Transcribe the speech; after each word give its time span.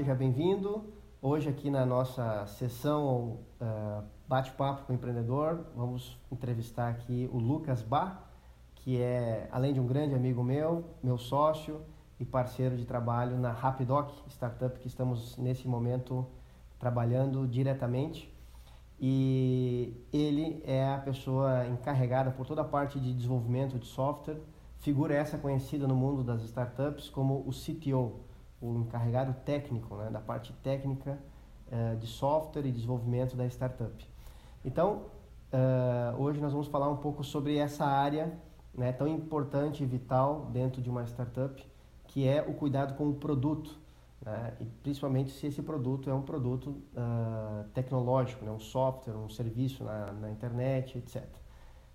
seja 0.00 0.14
bem-vindo. 0.14 0.94
Hoje 1.20 1.50
aqui 1.50 1.68
na 1.68 1.84
nossa 1.84 2.46
sessão 2.46 3.40
uh, 3.60 4.02
bate-papo 4.26 4.86
com 4.86 4.94
o 4.94 4.96
empreendedor, 4.96 5.66
vamos 5.76 6.18
entrevistar 6.32 6.88
aqui 6.88 7.28
o 7.30 7.36
Lucas 7.36 7.82
Bá, 7.82 8.24
que 8.76 8.98
é, 8.98 9.46
além 9.52 9.74
de 9.74 9.78
um 9.78 9.86
grande 9.86 10.14
amigo 10.14 10.42
meu, 10.42 10.86
meu 11.02 11.18
sócio 11.18 11.82
e 12.18 12.24
parceiro 12.24 12.78
de 12.78 12.86
trabalho 12.86 13.36
na 13.36 13.52
Rapidoc, 13.52 14.10
startup 14.28 14.78
que 14.78 14.86
estamos 14.86 15.36
nesse 15.36 15.68
momento 15.68 16.26
trabalhando 16.78 17.46
diretamente. 17.46 18.34
E 18.98 20.02
ele 20.10 20.62
é 20.64 20.94
a 20.94 20.96
pessoa 20.96 21.66
encarregada 21.66 22.30
por 22.30 22.46
toda 22.46 22.62
a 22.62 22.64
parte 22.64 22.98
de 22.98 23.12
desenvolvimento 23.12 23.78
de 23.78 23.86
software, 23.86 24.40
figura 24.78 25.12
essa 25.12 25.36
conhecida 25.36 25.86
no 25.86 25.94
mundo 25.94 26.24
das 26.24 26.42
startups 26.44 27.10
como 27.10 27.44
o 27.46 27.50
CTO, 27.50 28.29
o 28.60 28.74
encarregado 28.76 29.34
técnico, 29.44 29.96
né, 29.96 30.10
da 30.10 30.20
parte 30.20 30.52
técnica 30.62 31.18
uh, 31.68 31.96
de 31.96 32.06
software 32.06 32.66
e 32.66 32.72
desenvolvimento 32.72 33.36
da 33.36 33.46
startup. 33.46 34.06
Então, 34.64 35.06
uh, 35.52 36.20
hoje 36.20 36.40
nós 36.40 36.52
vamos 36.52 36.68
falar 36.68 36.88
um 36.88 36.96
pouco 36.96 37.24
sobre 37.24 37.56
essa 37.56 37.86
área 37.86 38.32
né, 38.74 38.92
tão 38.92 39.08
importante 39.08 39.82
e 39.82 39.86
vital 39.86 40.48
dentro 40.52 40.80
de 40.82 40.90
uma 40.90 41.04
startup, 41.04 41.64
que 42.06 42.26
é 42.26 42.42
o 42.42 42.54
cuidado 42.54 42.94
com 42.94 43.08
o 43.08 43.14
produto, 43.14 43.78
né, 44.20 44.54
e 44.60 44.64
principalmente 44.82 45.30
se 45.30 45.46
esse 45.46 45.62
produto 45.62 46.10
é 46.10 46.14
um 46.14 46.22
produto 46.22 46.68
uh, 46.68 47.64
tecnológico, 47.72 48.44
né, 48.44 48.50
um 48.50 48.60
software, 48.60 49.14
um 49.14 49.28
serviço 49.28 49.82
na, 49.84 50.12
na 50.12 50.30
internet, 50.30 50.98
etc. 50.98 51.24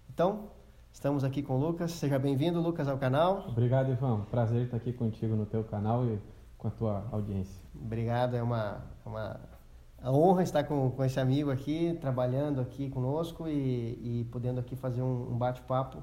Então, 0.10 0.50
estamos 0.92 1.24
aqui 1.24 1.44
com 1.44 1.56
o 1.56 1.60
Lucas. 1.60 1.92
Seja 1.92 2.18
bem-vindo, 2.18 2.60
Lucas, 2.60 2.88
ao 2.88 2.98
canal. 2.98 3.46
Obrigado, 3.50 3.92
Ivan. 3.92 4.22
Prazer 4.32 4.64
estar 4.64 4.78
aqui 4.78 4.94
contigo 4.94 5.36
no 5.36 5.46
teu 5.46 5.64
canal 5.64 6.06
e 6.06 6.20
com 6.66 6.70
a 6.70 6.72
tua 6.72 7.08
audiência. 7.12 7.62
Obrigado, 7.80 8.36
é 8.36 8.42
uma, 8.42 8.84
é 9.06 9.10
uma 9.10 9.40
honra 10.04 10.42
estar 10.42 10.64
com, 10.64 10.90
com 10.90 11.04
esse 11.04 11.20
amigo 11.20 11.52
aqui, 11.52 11.96
trabalhando 12.02 12.60
aqui 12.60 12.90
conosco 12.90 13.48
e, 13.48 14.22
e 14.22 14.28
podendo 14.32 14.60
aqui 14.60 14.76
fazer 14.76 15.04
um, 15.04 15.34
um 15.34 15.38
bate-papo 15.38 16.02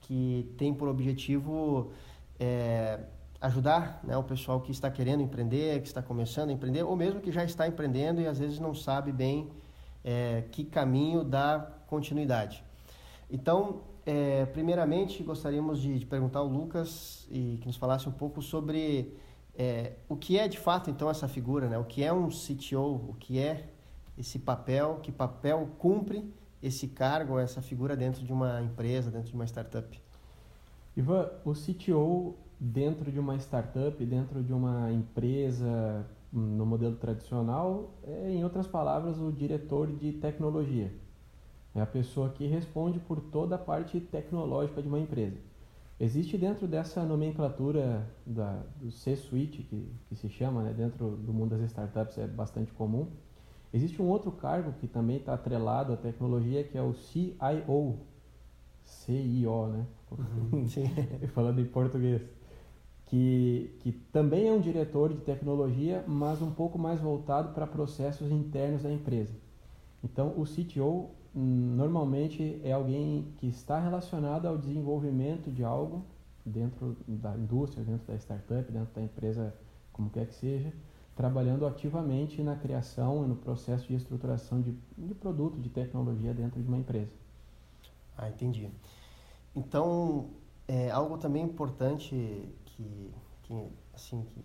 que 0.00 0.54
tem 0.58 0.74
por 0.74 0.88
objetivo 0.88 1.92
é, 2.38 3.00
ajudar 3.40 4.00
né, 4.04 4.16
o 4.18 4.22
pessoal 4.22 4.60
que 4.60 4.70
está 4.70 4.90
querendo 4.90 5.22
empreender, 5.22 5.80
que 5.80 5.88
está 5.88 6.02
começando 6.02 6.50
a 6.50 6.52
empreender, 6.52 6.82
ou 6.82 6.94
mesmo 6.94 7.20
que 7.20 7.32
já 7.32 7.42
está 7.42 7.66
empreendendo 7.66 8.20
e 8.20 8.26
às 8.26 8.38
vezes 8.38 8.58
não 8.58 8.74
sabe 8.74 9.12
bem 9.12 9.50
é, 10.04 10.44
que 10.52 10.64
caminho 10.64 11.24
dar 11.24 11.84
continuidade. 11.86 12.62
Então, 13.30 13.80
é, 14.04 14.44
primeiramente, 14.46 15.22
gostaríamos 15.22 15.80
de, 15.80 15.98
de, 15.98 16.06
perguntar 16.06 16.40
ao 16.40 16.46
Lucas 16.46 17.26
e 17.30 17.58
que 17.60 17.66
nos 17.66 17.76
falasse 17.76 18.08
um 18.08 18.12
pouco 18.12 18.42
sobre 18.42 19.16
é, 19.58 19.94
o 20.08 20.16
que 20.16 20.38
é 20.38 20.46
de 20.46 20.58
fato 20.58 20.90
então 20.90 21.08
essa 21.08 21.26
figura, 21.26 21.68
né? 21.68 21.78
O 21.78 21.84
que 21.84 22.04
é 22.04 22.12
um 22.12 22.28
CTO, 22.28 23.08
o 23.08 23.16
que 23.18 23.38
é 23.38 23.70
esse 24.16 24.38
papel, 24.38 25.00
que 25.02 25.10
papel 25.10 25.68
cumpre 25.78 26.32
esse 26.62 26.88
cargo, 26.88 27.38
essa 27.38 27.62
figura 27.62 27.96
dentro 27.96 28.24
de 28.24 28.32
uma 28.32 28.62
empresa, 28.62 29.10
dentro 29.10 29.30
de 29.30 29.34
uma 29.34 29.44
startup? 29.44 30.00
Ivan, 30.96 31.30
o 31.44 31.52
CTO 31.52 32.34
dentro 32.58 33.10
de 33.12 33.18
uma 33.18 33.36
startup, 33.36 34.04
dentro 34.04 34.42
de 34.42 34.52
uma 34.52 34.90
empresa 34.92 36.06
no 36.32 36.66
modelo 36.66 36.96
tradicional, 36.96 37.90
é, 38.02 38.30
em 38.30 38.44
outras 38.44 38.66
palavras, 38.66 39.18
o 39.18 39.30
diretor 39.32 39.90
de 39.92 40.12
tecnologia. 40.12 40.92
É 41.74 41.80
a 41.80 41.86
pessoa 41.86 42.30
que 42.30 42.46
responde 42.46 42.98
por 42.98 43.20
toda 43.20 43.54
a 43.54 43.58
parte 43.58 44.00
tecnológica 44.00 44.82
de 44.82 44.88
uma 44.88 44.98
empresa. 44.98 45.36
Existe 45.98 46.36
dentro 46.36 46.66
dessa 46.66 47.02
nomenclatura 47.04 48.06
da, 48.26 48.62
do 48.76 48.90
C-Suite, 48.90 49.62
que, 49.62 49.90
que 50.08 50.14
se 50.14 50.28
chama, 50.28 50.62
né, 50.62 50.74
dentro 50.74 51.16
do 51.16 51.32
mundo 51.32 51.56
das 51.56 51.62
startups 51.70 52.18
é 52.18 52.26
bastante 52.26 52.70
comum, 52.72 53.08
existe 53.72 54.00
um 54.02 54.06
outro 54.06 54.30
cargo 54.30 54.72
que 54.74 54.86
também 54.86 55.16
está 55.16 55.32
atrelado 55.32 55.94
à 55.94 55.96
tecnologia, 55.96 56.62
que 56.64 56.76
é 56.76 56.82
o 56.82 56.92
CIO, 56.92 58.00
CIO, 58.84 59.66
né? 59.68 59.86
Uhum, 60.10 60.66
Falando 61.34 61.60
em 61.60 61.66
português. 61.66 62.22
Que, 63.06 63.76
que 63.80 63.92
também 63.92 64.48
é 64.48 64.52
um 64.52 64.60
diretor 64.60 65.14
de 65.14 65.20
tecnologia, 65.20 66.04
mas 66.06 66.42
um 66.42 66.50
pouco 66.50 66.78
mais 66.78 67.00
voltado 67.00 67.54
para 67.54 67.66
processos 67.66 68.30
internos 68.30 68.82
da 68.82 68.92
empresa. 68.92 69.32
Então, 70.02 70.34
o 70.36 70.44
CTO 70.44 71.10
normalmente 71.38 72.60
é 72.64 72.72
alguém 72.72 73.32
que 73.36 73.46
está 73.46 73.78
relacionado 73.78 74.46
ao 74.46 74.56
desenvolvimento 74.56 75.50
de 75.50 75.62
algo 75.62 76.02
dentro 76.44 76.96
da 77.06 77.36
indústria, 77.36 77.84
dentro 77.84 78.06
da 78.06 78.16
startup, 78.16 78.72
dentro 78.72 78.94
da 78.94 79.02
empresa, 79.02 79.54
como 79.92 80.08
quer 80.08 80.26
que 80.26 80.34
seja, 80.34 80.72
trabalhando 81.14 81.66
ativamente 81.66 82.42
na 82.42 82.56
criação 82.56 83.24
e 83.24 83.28
no 83.28 83.36
processo 83.36 83.86
de 83.86 83.94
estruturação 83.94 84.62
de, 84.62 84.74
de 84.96 85.14
produto, 85.14 85.58
de 85.60 85.68
tecnologia 85.68 86.32
dentro 86.32 86.62
de 86.62 86.66
uma 86.66 86.78
empresa. 86.78 87.12
Ah, 88.16 88.30
entendi. 88.30 88.70
Então, 89.54 90.30
é 90.66 90.90
algo 90.90 91.18
também 91.18 91.44
importante 91.44 92.14
que, 92.64 93.12
que 93.42 93.68
assim, 93.94 94.24
que, 94.24 94.40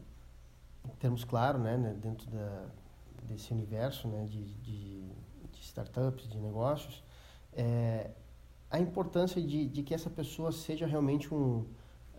em 0.90 0.96
termos 1.00 1.24
claros, 1.24 1.62
né, 1.62 1.78
né, 1.78 1.96
dentro 2.02 2.30
da, 2.30 2.66
desse 3.24 3.54
universo 3.54 4.10
né, 4.10 4.26
de 4.26 4.44
de 4.56 5.12
startups, 5.72 6.28
de 6.28 6.38
negócios, 6.38 7.04
é, 7.54 8.12
a 8.70 8.80
importância 8.80 9.42
de, 9.42 9.66
de 9.66 9.84
que 9.84 9.94
essa 9.94 10.10
pessoa 10.10 10.52
seja 10.52 10.86
realmente 10.86 11.34
um 11.34 11.66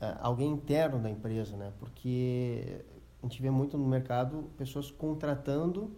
é, 0.01 0.17
alguém 0.21 0.51
interno 0.51 0.99
da 0.99 1.09
empresa, 1.09 1.57
né? 1.57 1.73
Porque 1.79 2.85
a 3.23 3.27
gente 3.27 3.41
vê 3.41 3.51
muito 3.51 3.79
no 3.79 3.87
mercado 3.87 4.51
pessoas 4.57 4.91
contratando, 4.91 5.97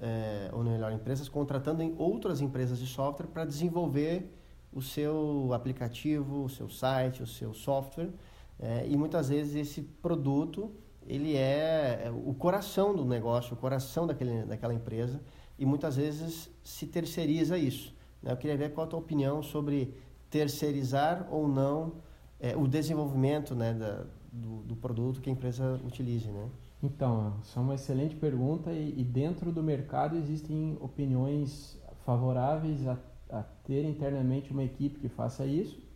é, 0.00 0.50
ou 0.52 0.64
melhor, 0.64 0.92
empresas 0.92 1.28
contratando 1.28 1.82
em 1.82 1.94
outras 1.98 2.40
empresas 2.40 2.78
de 2.78 2.86
software 2.86 3.26
para 3.26 3.44
desenvolver 3.44 4.32
o 4.72 4.80
seu 4.80 5.50
aplicativo, 5.52 6.44
o 6.44 6.48
seu 6.48 6.68
site, 6.68 7.22
o 7.22 7.26
seu 7.26 7.52
software. 7.52 8.10
É, 8.58 8.86
e 8.88 8.96
muitas 8.96 9.28
vezes 9.28 9.54
esse 9.54 9.82
produto 9.82 10.72
ele 11.06 11.36
é, 11.36 12.02
é 12.06 12.10
o 12.10 12.34
coração 12.34 12.94
do 12.94 13.04
negócio, 13.04 13.54
o 13.54 13.56
coração 13.56 14.06
daquele, 14.06 14.44
daquela 14.44 14.74
empresa 14.74 15.20
e 15.58 15.64
muitas 15.66 15.96
vezes 15.96 16.50
se 16.62 16.86
terceiriza 16.86 17.58
isso. 17.58 17.94
Né? 18.22 18.32
Eu 18.32 18.36
queria 18.36 18.56
ver 18.56 18.72
qual 18.72 18.86
a 18.86 18.90
tua 18.90 18.98
opinião 18.98 19.42
sobre 19.42 19.94
terceirizar 20.30 21.26
ou 21.30 21.48
não 21.48 21.94
é, 22.40 22.56
o 22.56 22.66
desenvolvimento 22.66 23.54
né, 23.54 23.72
da, 23.72 24.04
do, 24.32 24.62
do, 24.62 24.76
produto 24.76 25.20
que 25.20 25.30
a 25.30 25.32
empresa 25.32 25.80
utilize. 25.84 26.28
Né? 26.28 26.48
Então, 26.82 27.34
essa 27.40 27.58
é 27.58 27.62
uma 27.62 27.74
excelente 27.74 28.14
pergunta 28.16 28.72
e, 28.72 28.94
e 29.00 29.04
dentro 29.04 29.50
do 29.50 29.62
mercado 29.62 30.16
existem 30.16 30.76
opiniões 30.80 31.80
favoráveis 32.04 32.86
a, 32.86 32.98
a 33.30 33.42
ter 33.64 33.84
internamente 33.84 34.52
uma 34.52 34.62
equipe 34.62 34.98
que 34.98 35.08
faça 35.08 35.46
isso 35.46 35.86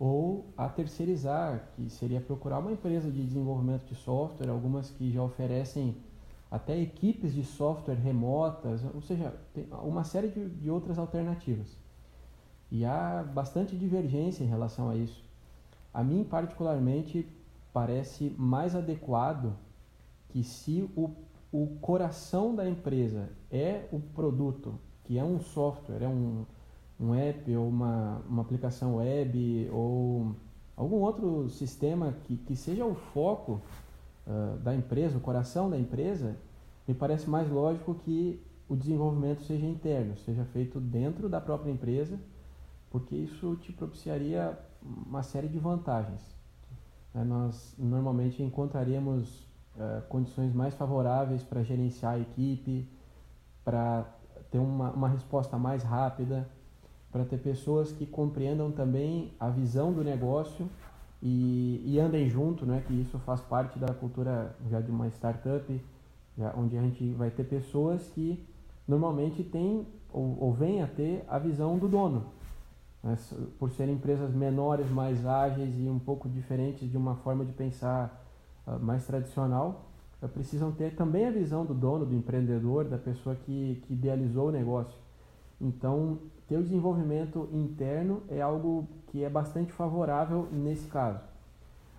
ou 0.00 0.46
a 0.56 0.66
terceirizar, 0.66 1.68
que 1.76 1.90
seria 1.90 2.22
procurar 2.22 2.58
uma 2.58 2.72
empresa 2.72 3.10
de 3.10 3.22
desenvolvimento 3.22 3.84
de 3.84 3.94
software, 3.94 4.48
algumas 4.48 4.90
que 4.90 5.12
já 5.12 5.22
oferecem 5.22 5.94
até 6.50 6.78
equipes 6.80 7.32
de 7.32 7.44
software 7.44 7.94
remotas, 7.94 8.82
ou 8.92 9.00
seja, 9.00 9.32
tem 9.54 9.66
uma 9.82 10.02
série 10.02 10.28
de, 10.28 10.48
de 10.48 10.70
outras 10.70 10.98
alternativas. 10.98 11.78
E 12.70 12.84
há 12.84 13.22
bastante 13.22 13.76
divergência 13.76 14.42
em 14.42 14.48
relação 14.48 14.90
a 14.90 14.96
isso. 14.96 15.22
A 15.94 16.02
mim, 16.02 16.24
particularmente, 16.24 17.26
parece 17.72 18.34
mais 18.36 18.74
adequado 18.74 19.52
que 20.28 20.42
se 20.42 20.88
o, 20.96 21.10
o 21.52 21.66
coração 21.80 22.54
da 22.54 22.68
empresa 22.68 23.28
é 23.50 23.86
o 23.92 24.00
produto, 24.00 24.74
que 25.04 25.18
é 25.18 25.24
um 25.24 25.40
software, 25.40 26.02
é 26.02 26.08
um, 26.08 26.44
um 26.98 27.14
app 27.14 27.56
ou 27.56 27.68
uma, 27.68 28.22
uma 28.28 28.42
aplicação 28.42 28.96
web 28.96 29.68
ou 29.72 30.34
algum 30.76 30.96
outro 30.96 31.48
sistema 31.50 32.14
que, 32.24 32.36
que 32.36 32.54
seja 32.54 32.84
o 32.84 32.94
foco 32.94 33.60
uh, 34.30 34.56
da 34.58 34.74
empresa, 34.74 35.18
o 35.18 35.20
coração 35.20 35.68
da 35.68 35.78
empresa, 35.78 36.36
me 36.86 36.94
parece 36.94 37.28
mais 37.28 37.50
lógico 37.50 37.94
que 37.94 38.40
o 38.68 38.76
desenvolvimento 38.76 39.42
seja 39.42 39.66
interno, 39.66 40.16
seja 40.18 40.44
feito 40.44 40.80
dentro 40.80 41.28
da 41.28 41.40
própria 41.40 41.70
empresa, 41.70 42.18
porque 42.90 43.16
isso 43.16 43.56
te 43.56 43.72
propiciaria 43.72 44.56
uma 44.80 45.22
série 45.22 45.48
de 45.48 45.58
vantagens. 45.58 46.22
Uh, 47.14 47.24
nós 47.24 47.74
normalmente 47.76 48.42
encontraríamos 48.42 49.40
uh, 49.76 50.02
condições 50.08 50.54
mais 50.54 50.74
favoráveis 50.74 51.42
para 51.42 51.62
gerenciar 51.64 52.14
a 52.14 52.18
equipe, 52.20 52.88
para 53.64 54.06
ter 54.50 54.58
uma, 54.58 54.90
uma 54.92 55.08
resposta 55.08 55.58
mais 55.58 55.82
rápida, 55.82 56.48
para 57.10 57.24
ter 57.24 57.38
pessoas 57.38 57.90
que 57.90 58.06
compreendam 58.06 58.70
também 58.70 59.34
a 59.38 59.48
visão 59.50 59.92
do 59.92 60.04
negócio 60.04 60.68
e, 61.22 61.82
e 61.84 61.98
andem 61.98 62.28
junto, 62.28 62.64
né? 62.64 62.82
que 62.86 62.94
isso 62.94 63.18
faz 63.20 63.40
parte 63.40 63.78
da 63.78 63.92
cultura 63.92 64.56
já 64.70 64.80
de 64.80 64.90
uma 64.90 65.08
startup, 65.08 65.80
já, 66.36 66.54
onde 66.56 66.76
a 66.78 66.82
gente 66.82 67.10
vai 67.12 67.30
ter 67.30 67.44
pessoas 67.44 68.08
que 68.14 68.42
normalmente 68.88 69.42
têm 69.42 69.86
ou, 70.12 70.36
ou 70.40 70.52
vêm 70.52 70.82
a 70.82 70.86
ter 70.86 71.24
a 71.28 71.38
visão 71.38 71.78
do 71.78 71.88
dono. 71.88 72.26
Né? 73.02 73.16
Por 73.58 73.70
serem 73.70 73.94
empresas 73.94 74.34
menores, 74.34 74.90
mais 74.90 75.24
ágeis 75.26 75.78
e 75.78 75.88
um 75.88 75.98
pouco 75.98 76.28
diferentes 76.28 76.90
de 76.90 76.96
uma 76.96 77.16
forma 77.16 77.44
de 77.44 77.52
pensar 77.52 78.24
uh, 78.66 78.78
mais 78.78 79.06
tradicional, 79.06 79.86
precisam 80.34 80.70
ter 80.70 80.94
também 80.94 81.26
a 81.26 81.30
visão 81.30 81.64
do 81.64 81.72
dono, 81.72 82.04
do 82.04 82.14
empreendedor, 82.14 82.84
da 82.84 82.98
pessoa 82.98 83.34
que, 83.34 83.82
que 83.86 83.94
idealizou 83.94 84.48
o 84.48 84.50
negócio. 84.50 84.94
Então, 85.58 86.18
ter 86.50 86.58
o 86.58 86.64
desenvolvimento 86.64 87.48
interno 87.52 88.24
é 88.28 88.40
algo 88.40 88.88
que 89.06 89.22
é 89.22 89.30
bastante 89.30 89.70
favorável 89.72 90.48
nesse 90.50 90.88
caso. 90.88 91.20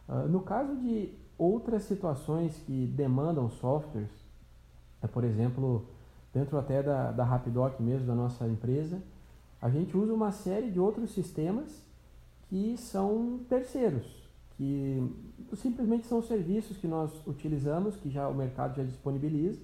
Uh, 0.10 0.28
no 0.28 0.42
caso 0.42 0.76
de 0.76 1.14
outras 1.38 1.84
situações 1.84 2.58
que 2.66 2.86
demandam 2.86 3.50
softwares, 3.50 4.10
é, 5.02 5.08
por 5.08 5.24
exemplo, 5.24 5.86
dentro 6.34 6.58
até 6.58 6.84
da, 6.84 7.14
da 7.14 7.24
Rapidoc 7.24 7.80
mesmo, 7.80 8.06
da 8.06 8.14
nossa 8.14 8.46
empresa, 8.46 9.02
a 9.62 9.70
gente 9.70 9.96
usa 9.96 10.14
uma 10.14 10.34
série 10.34 10.70
de 10.70 10.82
outros 10.82 11.12
sistemas 11.12 11.82
que 12.50 12.76
são 12.76 13.40
terceiros, 13.48 14.06
que 14.58 15.02
simplesmente 15.56 16.08
são 16.08 16.22
serviços 16.22 16.76
que 16.76 16.88
nós 16.88 17.10
utilizamos, 17.26 17.96
que 17.96 18.10
já 18.10 18.28
o 18.28 18.36
mercado 18.36 18.76
já 18.76 18.84
disponibiliza, 18.84 19.62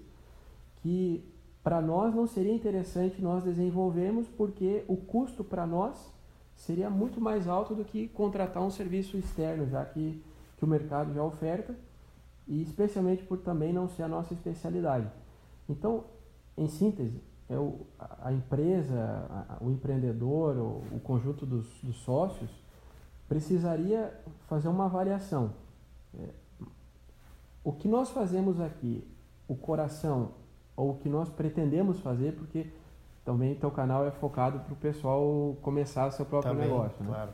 que 0.81 1.25
para 1.67 1.81
nós 1.81 2.15
não 2.15 2.25
seria 2.25 2.53
interessante 2.53 3.21
nós 3.21 3.43
desenvolvermos 3.43 4.25
porque 4.37 4.85
o 4.87 4.95
custo 4.95 5.43
para 5.43 5.67
nós 5.67 5.97
seria 6.55 6.89
muito 6.89 7.19
mais 7.19 7.45
alto 7.45 7.75
do 7.75 7.83
que 7.83 8.07
contratar 8.07 8.63
um 8.63 8.69
serviço 8.69 9.17
externo, 9.17 9.67
já 9.67 9.83
que, 9.83 10.23
que 10.57 10.63
o 10.63 10.67
mercado 10.67 11.13
já 11.13 11.21
oferta, 11.21 11.75
e 12.47 12.61
especialmente 12.61 13.21
por 13.25 13.39
também 13.39 13.73
não 13.73 13.89
ser 13.89 14.03
a 14.03 14.07
nossa 14.07 14.33
especialidade. 14.33 15.11
Então, 15.67 16.05
em 16.57 16.69
síntese, 16.69 17.21
é 17.49 17.57
o, 17.57 17.81
a 17.99 18.31
empresa, 18.31 19.27
a, 19.29 19.57
o 19.61 19.69
empreendedor, 19.69 20.55
o, 20.55 20.95
o 20.95 21.01
conjunto 21.03 21.45
dos, 21.45 21.67
dos, 21.83 21.97
sócios 21.97 22.49
precisaria 23.27 24.17
fazer 24.47 24.69
uma 24.69 24.85
avaliação. 24.85 25.51
É, 26.17 26.29
o 27.61 27.73
que 27.73 27.89
nós 27.89 28.09
fazemos 28.09 28.57
aqui, 28.61 29.05
o 29.49 29.55
coração 29.57 30.31
ou 30.77 30.91
o 30.91 30.95
que 30.95 31.09
nós 31.09 31.27
pretendemos 31.27 31.99
fazer, 31.99 32.33
porque 32.33 32.67
também 33.25 33.55
teu 33.55 33.71
canal 33.71 34.05
é 34.05 34.11
focado 34.11 34.59
para 34.59 34.73
o 34.73 34.77
pessoal 34.77 35.57
começar 35.61 36.07
o 36.07 36.11
seu 36.11 36.25
próprio 36.25 36.53
também, 36.53 36.69
negócio. 36.69 37.03
Né? 37.03 37.09
Claro. 37.09 37.31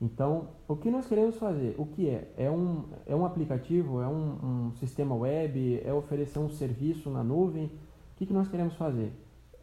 Então, 0.00 0.48
o 0.66 0.74
que 0.76 0.90
nós 0.90 1.06
queremos 1.06 1.36
fazer? 1.36 1.74
O 1.78 1.86
que 1.86 2.08
é? 2.08 2.32
É 2.36 2.50
um, 2.50 2.84
é 3.06 3.14
um 3.14 3.24
aplicativo? 3.24 4.00
É 4.00 4.08
um, 4.08 4.66
um 4.68 4.72
sistema 4.72 5.14
web? 5.14 5.80
É 5.84 5.92
oferecer 5.92 6.38
um 6.38 6.50
serviço 6.50 7.08
na 7.10 7.22
nuvem? 7.22 7.66
O 7.66 7.70
que, 8.16 8.26
que 8.26 8.32
nós 8.32 8.48
queremos 8.48 8.74
fazer? 8.74 9.12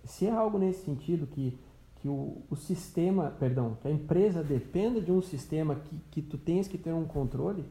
Se 0.03 0.25
é 0.25 0.31
algo 0.31 0.57
nesse 0.57 0.85
sentido 0.85 1.27
que, 1.27 1.59
que 1.97 2.07
o, 2.07 2.41
o 2.49 2.55
sistema, 2.55 3.31
perdão, 3.31 3.77
que 3.81 3.87
a 3.87 3.91
empresa 3.91 4.43
dependa 4.43 5.01
de 5.01 5.11
um 5.11 5.21
sistema 5.21 5.75
que, 5.75 5.99
que 6.09 6.21
tu 6.21 6.37
tens 6.37 6.67
que 6.67 6.77
ter 6.77 6.93
um 6.93 7.05
controle, 7.05 7.65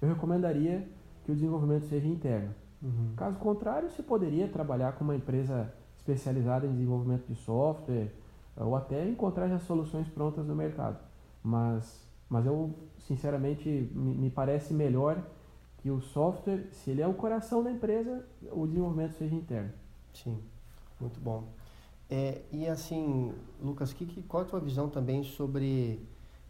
eu 0.00 0.08
recomendaria 0.08 0.86
que 1.24 1.32
o 1.32 1.34
desenvolvimento 1.34 1.86
seja 1.86 2.08
interno. 2.08 2.54
Uhum. 2.82 3.14
Caso 3.16 3.38
contrário, 3.38 3.88
você 3.90 4.02
poderia 4.02 4.48
trabalhar 4.48 4.92
com 4.92 5.04
uma 5.04 5.14
empresa 5.14 5.72
especializada 5.96 6.66
em 6.66 6.72
desenvolvimento 6.72 7.26
de 7.26 7.36
software 7.36 8.12
ou 8.56 8.74
até 8.74 9.08
encontrar 9.08 9.48
já 9.48 9.58
soluções 9.60 10.08
prontas 10.08 10.46
no 10.46 10.54
mercado. 10.54 10.98
Mas, 11.42 12.06
mas 12.28 12.44
eu, 12.44 12.74
sinceramente, 12.98 13.68
me, 13.68 14.14
me 14.14 14.30
parece 14.30 14.74
melhor 14.74 15.22
que 15.78 15.90
o 15.90 16.00
software, 16.00 16.68
se 16.72 16.90
ele 16.90 17.02
é 17.02 17.06
o 17.06 17.14
coração 17.14 17.62
da 17.62 17.70
empresa, 17.70 18.24
o 18.50 18.66
desenvolvimento 18.66 19.12
seja 19.12 19.34
interno. 19.34 19.72
Sim, 20.12 20.38
muito 21.00 21.20
bom. 21.20 21.48
É, 22.10 22.42
e 22.52 22.66
assim, 22.66 23.32
Lucas, 23.60 23.92
que, 23.92 24.04
que, 24.04 24.22
qual 24.22 24.42
a 24.42 24.46
tua 24.46 24.60
visão 24.60 24.88
também 24.88 25.24
sobre 25.24 26.06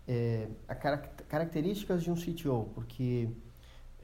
é, 0.08 0.48
as 0.66 0.78
características 1.28 2.02
de 2.02 2.10
um 2.10 2.16
CTO? 2.16 2.68
Porque 2.74 3.28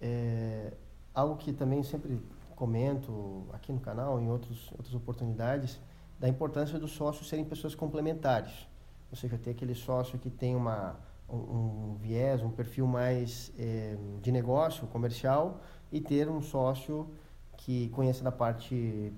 é, 0.01 0.73
algo 1.19 1.37
que 1.37 1.53
também 1.53 1.82
sempre 1.82 2.20
comento 2.55 3.47
aqui 3.53 3.73
no 3.73 3.81
canal, 3.81 4.20
em 4.20 4.29
outros, 4.31 4.70
outras 4.73 4.94
oportunidades, 4.94 5.81
da 6.19 6.29
importância 6.29 6.79
dos 6.79 6.93
sócios 6.93 7.29
serem 7.29 7.44
pessoas 7.44 7.75
complementares. 7.75 8.69
Ou 9.11 9.17
seja, 9.17 9.37
ter 9.37 9.50
aquele 9.50 9.75
sócio 9.75 10.19
que 10.19 10.31
tem 10.31 10.55
uma, 10.55 10.97
um, 11.29 11.37
um 11.37 11.97
viés, 12.00 12.43
um 12.43 12.50
perfil 12.50 12.87
mais 12.87 13.53
é, 13.59 13.97
de 14.23 14.31
negócio, 14.31 14.87
comercial, 14.87 15.61
e 15.91 16.00
ter 16.00 16.29
um 16.29 16.41
sócio 16.41 17.09
que 17.56 17.88
conheça 17.91 18.23
da 18.23 18.32
parte 18.32 19.12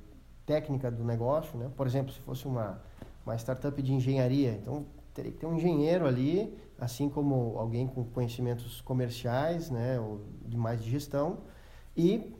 técnica 0.47 0.91
do 0.91 1.05
negócio. 1.05 1.59
Né? 1.59 1.71
Por 1.77 1.87
exemplo, 1.87 2.13
se 2.13 2.21
fosse 2.21 2.47
uma, 2.47 2.81
uma 3.27 3.37
startup 3.37 3.81
de 3.83 3.93
engenharia, 3.93 4.53
então 4.53 4.87
teria 5.13 5.33
que 5.33 5.39
ter 5.39 5.47
um 5.47 5.57
engenheiro 5.57 6.07
ali, 6.07 6.57
assim 6.79 7.11
como 7.11 7.59
alguém 7.59 7.87
com 7.87 8.05
conhecimentos 8.05 8.81
comerciais, 8.81 9.71
né, 9.71 9.99
ou 10.01 10.21
de 10.47 10.57
mais 10.57 10.83
de 10.83 10.91
gestão, 10.91 11.39
e 11.97 12.35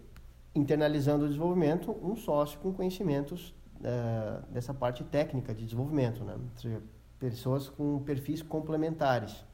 internalizando 0.55 1.25
o 1.25 1.29
desenvolvimento, 1.29 1.97
um 2.03 2.17
sócio 2.17 2.59
com 2.61 2.73
conhecimentos 2.73 3.55
uh, 3.81 4.45
dessa 4.53 4.75
parte 4.75 5.05
técnica 5.05 5.55
de 5.55 5.65
desenvolvimento, 5.65 6.25
né? 6.25 6.37
seja, 6.57 6.83
pessoas 7.19 7.69
com 7.69 8.01
perfis 8.01 8.43
complementares. 8.43 9.45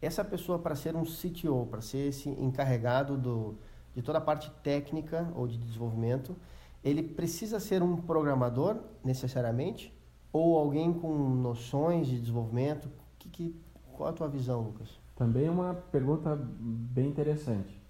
Essa 0.00 0.24
pessoa, 0.24 0.58
para 0.58 0.74
ser 0.74 0.96
um 0.96 1.04
CTO, 1.04 1.66
para 1.70 1.80
ser 1.80 2.08
esse 2.08 2.28
encarregado 2.28 3.16
do, 3.16 3.56
de 3.94 4.02
toda 4.02 4.18
a 4.18 4.20
parte 4.20 4.50
técnica 4.62 5.30
ou 5.34 5.46
de 5.46 5.58
desenvolvimento, 5.58 6.34
ele 6.82 7.02
precisa 7.02 7.60
ser 7.60 7.82
um 7.82 7.96
programador, 7.96 8.78
necessariamente, 9.04 9.96
ou 10.32 10.58
alguém 10.58 10.92
com 10.92 11.12
noções 11.28 12.06
de 12.06 12.18
desenvolvimento? 12.18 12.88
Que, 13.18 13.28
que, 13.28 13.56
qual 13.92 14.08
a 14.08 14.12
tua 14.12 14.28
visão, 14.28 14.62
Lucas? 14.62 14.88
Também 15.14 15.46
é 15.46 15.50
uma 15.50 15.74
pergunta 15.74 16.36
bem 16.36 17.08
interessante. 17.08 17.81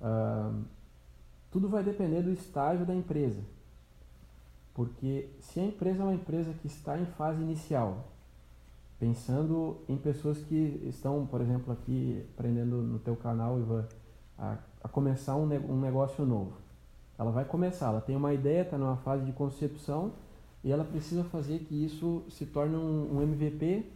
Uh, 0.00 0.64
tudo 1.50 1.68
vai 1.68 1.82
depender 1.82 2.22
do 2.22 2.32
estágio 2.32 2.84
da 2.84 2.94
empresa. 2.94 3.40
Porque 4.74 5.28
se 5.40 5.60
a 5.60 5.64
empresa 5.64 6.02
é 6.02 6.04
uma 6.04 6.14
empresa 6.14 6.52
que 6.52 6.66
está 6.66 6.98
em 6.98 7.06
fase 7.06 7.40
inicial, 7.40 8.08
pensando 8.98 9.78
em 9.88 9.96
pessoas 9.96 10.38
que 10.38 10.82
estão, 10.84 11.26
por 11.26 11.40
exemplo, 11.40 11.72
aqui 11.72 12.26
aprendendo 12.34 12.82
no 12.82 12.98
teu 12.98 13.14
canal, 13.14 13.58
Ivan, 13.58 13.86
a, 14.38 14.58
a 14.82 14.88
começar 14.88 15.36
um, 15.36 15.44
um 15.44 15.80
negócio 15.80 16.24
novo. 16.26 16.54
Ela 17.16 17.30
vai 17.30 17.44
começar, 17.44 17.86
ela 17.86 18.00
tem 18.00 18.16
uma 18.16 18.34
ideia, 18.34 18.62
está 18.62 18.76
numa 18.76 18.96
fase 18.96 19.24
de 19.24 19.32
concepção 19.32 20.12
e 20.64 20.72
ela 20.72 20.84
precisa 20.84 21.22
fazer 21.24 21.60
que 21.60 21.84
isso 21.84 22.24
se 22.28 22.46
torne 22.46 22.74
um, 22.74 23.16
um 23.16 23.22
MVP, 23.22 23.86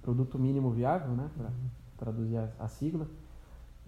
produto 0.00 0.38
mínimo 0.38 0.70
viável, 0.70 1.10
né, 1.10 1.28
para 1.36 1.50
traduzir 1.98 2.36
a, 2.38 2.48
a 2.58 2.68
sigla, 2.68 3.06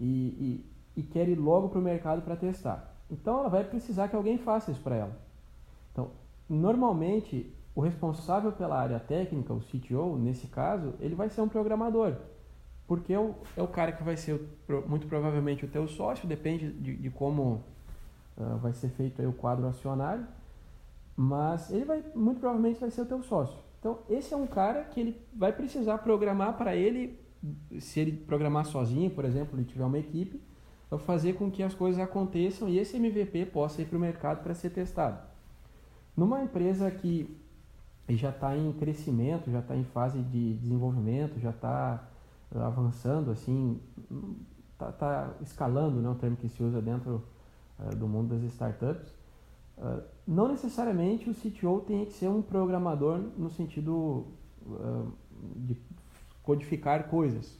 e, 0.01 0.65
e, 0.95 1.01
e 1.01 1.03
quer 1.03 1.29
ir 1.29 1.35
logo 1.35 1.69
para 1.69 1.79
o 1.79 1.81
mercado 1.81 2.23
para 2.23 2.35
testar. 2.35 2.91
Então 3.09 3.39
ela 3.39 3.49
vai 3.49 3.63
precisar 3.63 4.07
que 4.07 4.15
alguém 4.15 4.37
faça 4.39 4.71
isso 4.71 4.81
para 4.81 4.95
ela. 4.95 5.17
Então, 5.91 6.09
normalmente, 6.49 7.53
o 7.75 7.81
responsável 7.81 8.51
pela 8.51 8.79
área 8.79 8.99
técnica, 8.99 9.53
o 9.53 9.59
CTO, 9.59 10.17
nesse 10.17 10.47
caso, 10.47 10.95
ele 10.99 11.13
vai 11.13 11.29
ser 11.29 11.41
um 11.41 11.47
programador. 11.47 12.15
Porque 12.87 13.13
é 13.13 13.19
o, 13.19 13.35
é 13.55 13.61
o 13.61 13.67
cara 13.67 13.91
que 13.91 14.03
vai 14.03 14.17
ser, 14.17 14.41
muito 14.87 15.07
provavelmente, 15.07 15.63
o 15.63 15.67
teu 15.67 15.87
sócio, 15.87 16.27
depende 16.27 16.71
de, 16.71 16.95
de 16.97 17.09
como 17.09 17.63
uh, 18.37 18.57
vai 18.57 18.73
ser 18.73 18.89
feito 18.89 19.21
o 19.21 19.31
quadro 19.31 19.67
acionário, 19.67 20.25
mas 21.15 21.71
ele 21.71 21.85
vai, 21.85 22.03
muito 22.15 22.39
provavelmente, 22.39 22.79
vai 22.79 22.89
ser 22.89 23.01
o 23.01 23.05
teu 23.05 23.21
sócio. 23.21 23.57
Então, 23.79 23.99
esse 24.09 24.33
é 24.33 24.37
um 24.37 24.47
cara 24.47 24.83
que 24.83 24.99
ele 24.99 25.21
vai 25.33 25.53
precisar 25.53 25.99
programar 25.99 26.57
para 26.57 26.75
ele, 26.75 27.19
se 27.79 27.99
ele 27.99 28.11
programar 28.11 28.65
sozinho, 28.65 29.09
por 29.09 29.25
exemplo, 29.25 29.57
ele 29.57 29.65
tiver 29.65 29.85
uma 29.85 29.97
equipe, 29.97 30.41
fazer 30.99 31.33
com 31.33 31.49
que 31.49 31.63
as 31.63 31.73
coisas 31.73 32.01
aconteçam 32.01 32.67
e 32.67 32.77
esse 32.77 32.97
MVP 32.97 33.45
possa 33.47 33.81
ir 33.81 33.85
para 33.85 33.97
o 33.97 34.01
mercado 34.01 34.43
para 34.43 34.53
ser 34.53 34.71
testado. 34.71 35.19
Numa 36.15 36.43
empresa 36.43 36.91
que 36.91 37.37
já 38.09 38.29
está 38.29 38.57
em 38.57 38.73
crescimento, 38.73 39.49
já 39.49 39.59
está 39.59 39.75
em 39.75 39.85
fase 39.85 40.21
de 40.21 40.53
desenvolvimento, 40.55 41.39
já 41.39 41.51
está 41.51 42.07
avançando, 42.53 43.31
assim, 43.31 43.79
está 44.73 44.91
tá 44.91 45.33
escalando, 45.41 46.01
né, 46.01 46.09
o 46.09 46.15
termo 46.15 46.35
que 46.35 46.49
se 46.49 46.61
usa 46.61 46.81
dentro 46.81 47.23
uh, 47.79 47.95
do 47.95 48.07
mundo 48.07 48.35
das 48.35 48.43
startups, 48.51 49.09
uh, 49.77 50.03
não 50.27 50.49
necessariamente 50.49 51.29
o 51.29 51.33
CTO 51.33 51.81
tem 51.81 52.05
que 52.05 52.13
ser 52.13 52.27
um 52.27 52.41
programador 52.41 53.17
no 53.37 53.49
sentido 53.49 54.27
uh, 54.65 55.11
de 55.55 55.77
codificar 56.43 57.09
coisas. 57.09 57.57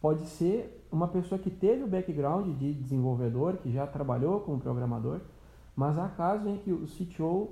Pode 0.00 0.26
ser 0.26 0.86
uma 0.90 1.08
pessoa 1.08 1.38
que 1.38 1.50
teve 1.50 1.82
o 1.82 1.86
background 1.86 2.56
de 2.58 2.72
desenvolvedor, 2.72 3.56
que 3.56 3.72
já 3.72 3.86
trabalhou 3.86 4.40
como 4.40 4.60
programador, 4.60 5.20
mas 5.74 5.98
há 5.98 6.08
casos 6.08 6.46
em 6.46 6.58
que 6.58 6.72
o 6.72 6.86
CTO, 6.86 7.50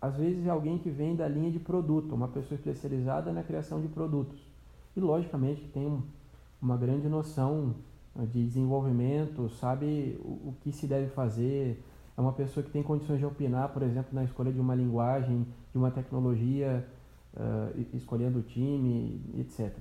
às 0.00 0.16
vezes, 0.16 0.46
é 0.46 0.50
alguém 0.50 0.78
que 0.78 0.88
vem 0.88 1.14
da 1.14 1.28
linha 1.28 1.50
de 1.50 1.58
produto, 1.58 2.14
uma 2.14 2.28
pessoa 2.28 2.56
especializada 2.56 3.32
na 3.32 3.42
criação 3.42 3.80
de 3.80 3.88
produtos. 3.88 4.38
E, 4.96 5.00
logicamente, 5.00 5.66
tem 5.68 5.86
um, 5.86 6.02
uma 6.62 6.76
grande 6.76 7.08
noção 7.08 7.74
de 8.16 8.44
desenvolvimento, 8.44 9.48
sabe 9.50 10.18
o, 10.24 10.48
o, 10.48 10.54
que 10.60 10.72
se 10.72 10.86
deve 10.86 11.08
fazer, 11.08 11.82
é 12.16 12.20
uma 12.20 12.32
pessoa 12.32 12.64
que 12.64 12.70
tem 12.70 12.82
condições 12.82 13.18
de 13.18 13.26
opinar, 13.26 13.68
por 13.68 13.82
exemplo, 13.82 14.10
na 14.12 14.24
escolha 14.24 14.52
de 14.52 14.58
uma 14.58 14.74
linguagem, 14.74 15.46
de 15.70 15.78
uma 15.78 15.90
tecnologia, 15.90 16.84
uh, 17.38 17.96
escolhendo 17.96 18.40
o 18.40 18.42
time, 18.42 19.22
etc. 19.38 19.76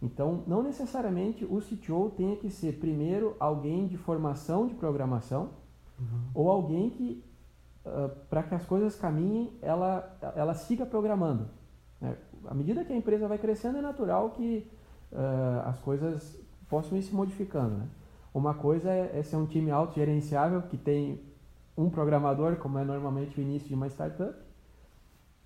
Então, 0.00 0.42
não 0.46 0.62
necessariamente 0.62 1.44
o 1.44 1.60
CTO 1.60 2.10
tenha 2.16 2.36
que 2.36 2.50
ser 2.50 2.78
primeiro 2.78 3.36
alguém 3.38 3.86
de 3.86 3.96
formação 3.96 4.66
de 4.66 4.74
programação 4.74 5.50
uhum. 5.98 6.06
ou 6.34 6.50
alguém 6.50 6.90
que, 6.90 7.24
uh, 7.86 8.08
para 8.28 8.42
que 8.42 8.54
as 8.54 8.64
coisas 8.64 8.96
caminhem, 8.96 9.52
ela, 9.60 10.18
ela 10.34 10.54
siga 10.54 10.84
programando. 10.84 11.48
Né? 12.00 12.16
À 12.46 12.54
medida 12.54 12.84
que 12.84 12.92
a 12.92 12.96
empresa 12.96 13.28
vai 13.28 13.38
crescendo, 13.38 13.78
é 13.78 13.80
natural 13.80 14.30
que 14.30 14.66
uh, 15.12 15.68
as 15.68 15.78
coisas 15.78 16.36
possam 16.68 16.98
ir 16.98 17.02
se 17.02 17.14
modificando. 17.14 17.76
Né? 17.76 17.86
Uma 18.34 18.54
coisa 18.54 18.90
é, 18.90 19.18
é 19.18 19.22
ser 19.22 19.36
um 19.36 19.46
time 19.46 19.70
autogerenciável 19.70 20.62
que 20.62 20.76
tem 20.76 21.20
um 21.76 21.88
programador, 21.88 22.56
como 22.56 22.78
é 22.78 22.84
normalmente 22.84 23.38
o 23.38 23.42
início 23.42 23.68
de 23.68 23.74
uma 23.74 23.86
startup. 23.86 24.34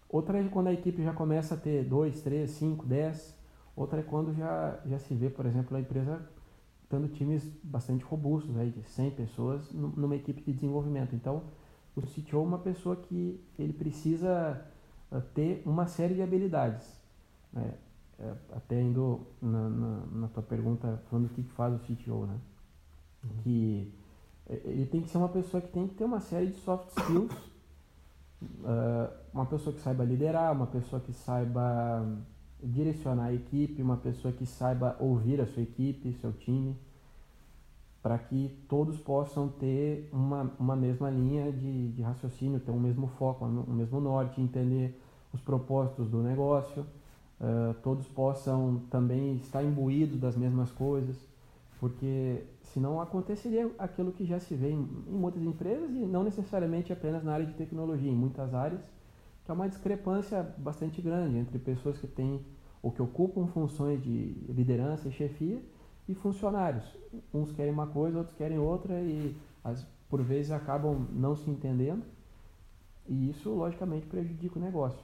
Outra 0.09 0.39
é 0.39 0.49
quando 0.49 0.69
a 0.69 0.73
equipe 0.73 1.03
já 1.03 1.13
começa 1.13 1.55
a 1.55 1.57
ter 1.57 1.85
dois, 1.85 2.23
três, 2.23 2.51
cinco, 2.53 2.87
dez. 2.87 3.37
Outra 3.75 4.01
é 4.01 4.03
quando 4.03 4.35
já, 4.35 4.81
já 4.87 4.99
se 4.99 5.15
vê, 5.15 5.29
por 5.29 5.47
exemplo, 5.47 5.77
a 5.77 5.81
empresa 5.81 6.27
tendo 6.89 7.09
times 7.09 7.45
bastante 7.63 8.05
robustos, 8.05 8.57
aí, 8.57 8.71
de 8.71 8.83
100 8.83 9.11
pessoas 9.11 9.73
numa 9.73 10.15
equipe 10.15 10.41
de 10.43 10.53
desenvolvimento. 10.53 11.15
Então, 11.15 11.43
o 11.97 12.03
CTO 12.03 12.37
é 12.37 12.41
uma 12.41 12.59
pessoa 12.59 12.95
que 12.95 13.41
ele 13.59 13.73
precisa 13.73 14.65
eh, 15.11 15.21
ter 15.35 15.63
uma 15.67 15.87
série 15.87 16.15
de 16.15 16.23
habilidades. 16.23 16.87
Né? 17.53 17.75
É, 18.19 18.33
até 18.55 18.81
indo 18.81 19.27
na, 19.43 19.69
na, 19.69 20.07
na, 20.07 20.29
tua 20.29 20.43
pergunta, 20.43 21.03
falando 21.11 21.27
o 21.27 21.29
que 21.29 21.43
faz 21.43 21.75
o 21.75 21.79
CTO, 21.79 22.27
né? 22.27 22.39
Que 23.43 23.93
eh, 24.49 24.61
ele 24.65 24.87
tem 24.87 25.03
que 25.03 25.11
ser 25.11 25.19
uma 25.19 25.29
pessoa 25.29 25.61
que 25.61 25.69
tem 25.69 25.87
que 25.87 25.95
ter 25.95 26.05
uma 26.05 26.21
série 26.21 26.47
de 26.47 26.57
soft 26.61 26.89
skills, 26.97 27.33
uh, 28.43 29.06
uma 29.37 29.47
pessoa 29.47 29.75
que 29.75 29.81
saiba 29.81 30.03
liderar, 30.03 30.53
uma 30.53 30.67
pessoa 30.67 31.01
que 31.01 31.13
saiba 31.13 32.07
direcionar 32.63 33.27
a 33.27 33.35
equipe, 33.35 33.83
uma 33.83 33.99
pessoa 33.99 34.33
que 34.33 34.47
saiba 34.47 34.97
ouvir 34.99 35.41
a 35.41 35.47
sua 35.47 35.63
equipe, 35.63 36.13
seu 36.15 36.33
time, 36.33 36.75
para 38.03 38.17
que 38.19 38.51
todos 38.67 38.99
possam 38.99 39.49
ter 39.49 40.09
uma, 40.11 40.51
uma 40.59 40.75
mesma 40.75 41.11
linha 41.11 41.53
de, 41.53 41.89
de 41.93 42.03
raciocínio, 42.03 42.61
ter 42.61 42.71
um 42.71 42.81
mesmo 42.81 43.09
foco, 43.19 43.45
um 43.45 43.75
mesmo 43.75 44.01
norte, 44.01 44.41
entender 44.41 44.99
os 45.35 45.41
propósitos 45.41 46.09
do 46.09 46.23
negócio 46.23 46.87
uh, 47.41 47.75
todos 47.83 48.07
possam 48.09 48.83
também 48.91 49.37
estar 49.37 49.63
imbuídos 49.63 50.19
das 50.19 50.37
mesmas 50.37 50.71
coisas, 50.71 51.17
porque 51.79 52.43
senão 52.63 53.01
aconteceria 53.01 53.71
aquilo 53.79 54.13
que 54.13 54.25
já 54.25 54.41
se 54.41 54.55
vê 54.55 54.71
em, 54.71 54.89
em 55.09 55.13
muitas 55.13 55.43
empresas 55.43 55.91
e 55.91 56.07
não 56.07 56.25
necessariamente 56.25 56.93
apenas 56.93 57.23
na 57.23 57.35
área 57.35 57.47
de 57.47 57.53
tecnologia, 57.53 58.11
em 58.11 58.17
muitas 58.17 58.55
áreas, 58.55 58.81
que 59.47 59.53
é 59.53 59.55
uma 59.55 59.69
discrepância 59.69 60.43
bastante 60.59 61.01
grande 61.01 61.39
entre 61.39 61.57
pessoas 61.57 61.97
que 61.97 62.09
têm 62.09 62.45
ou 62.83 62.91
que 62.91 63.01
ocupam 63.01 63.47
funções 63.47 64.03
de 64.03 64.35
liderança 64.49 65.09
e 65.09 65.13
chefia 65.13 65.63
e 66.09 66.15
funcionários. 66.15 66.85
Uns 67.33 67.53
querem 67.53 67.73
uma 67.73 67.87
coisa, 67.87 68.19
outros 68.19 68.37
querem 68.37 68.59
outra 68.59 69.01
e 69.01 69.37
as, 69.63 69.87
por 70.11 70.21
vezes 70.21 70.51
acabam 70.51 71.07
não 71.13 71.37
se 71.37 71.49
entendendo 71.49 72.03
e 73.09 73.31
isso 73.31 73.51
logicamente 73.51 74.05
prejudica 74.07 74.59
o 74.59 74.63
negócio. 74.63 74.99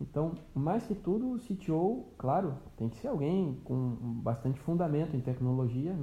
Então, 0.00 0.32
mais 0.52 0.84
que 0.84 0.94
tudo, 0.96 1.30
o 1.30 1.38
CTO, 1.38 2.04
claro, 2.18 2.54
tem 2.76 2.88
que 2.88 2.96
ser 2.96 3.06
alguém 3.06 3.60
com 3.62 3.94
bastante 4.24 4.58
fundamento 4.58 5.16
em 5.16 5.20
tecnologia. 5.20 5.96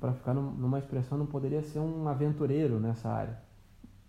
Para 0.00 0.12
ficar 0.12 0.34
numa 0.34 0.80
expressão, 0.80 1.16
não 1.16 1.26
poderia 1.26 1.62
ser 1.62 1.78
um 1.78 2.08
aventureiro 2.08 2.80
nessa 2.80 3.08
área. 3.08 3.47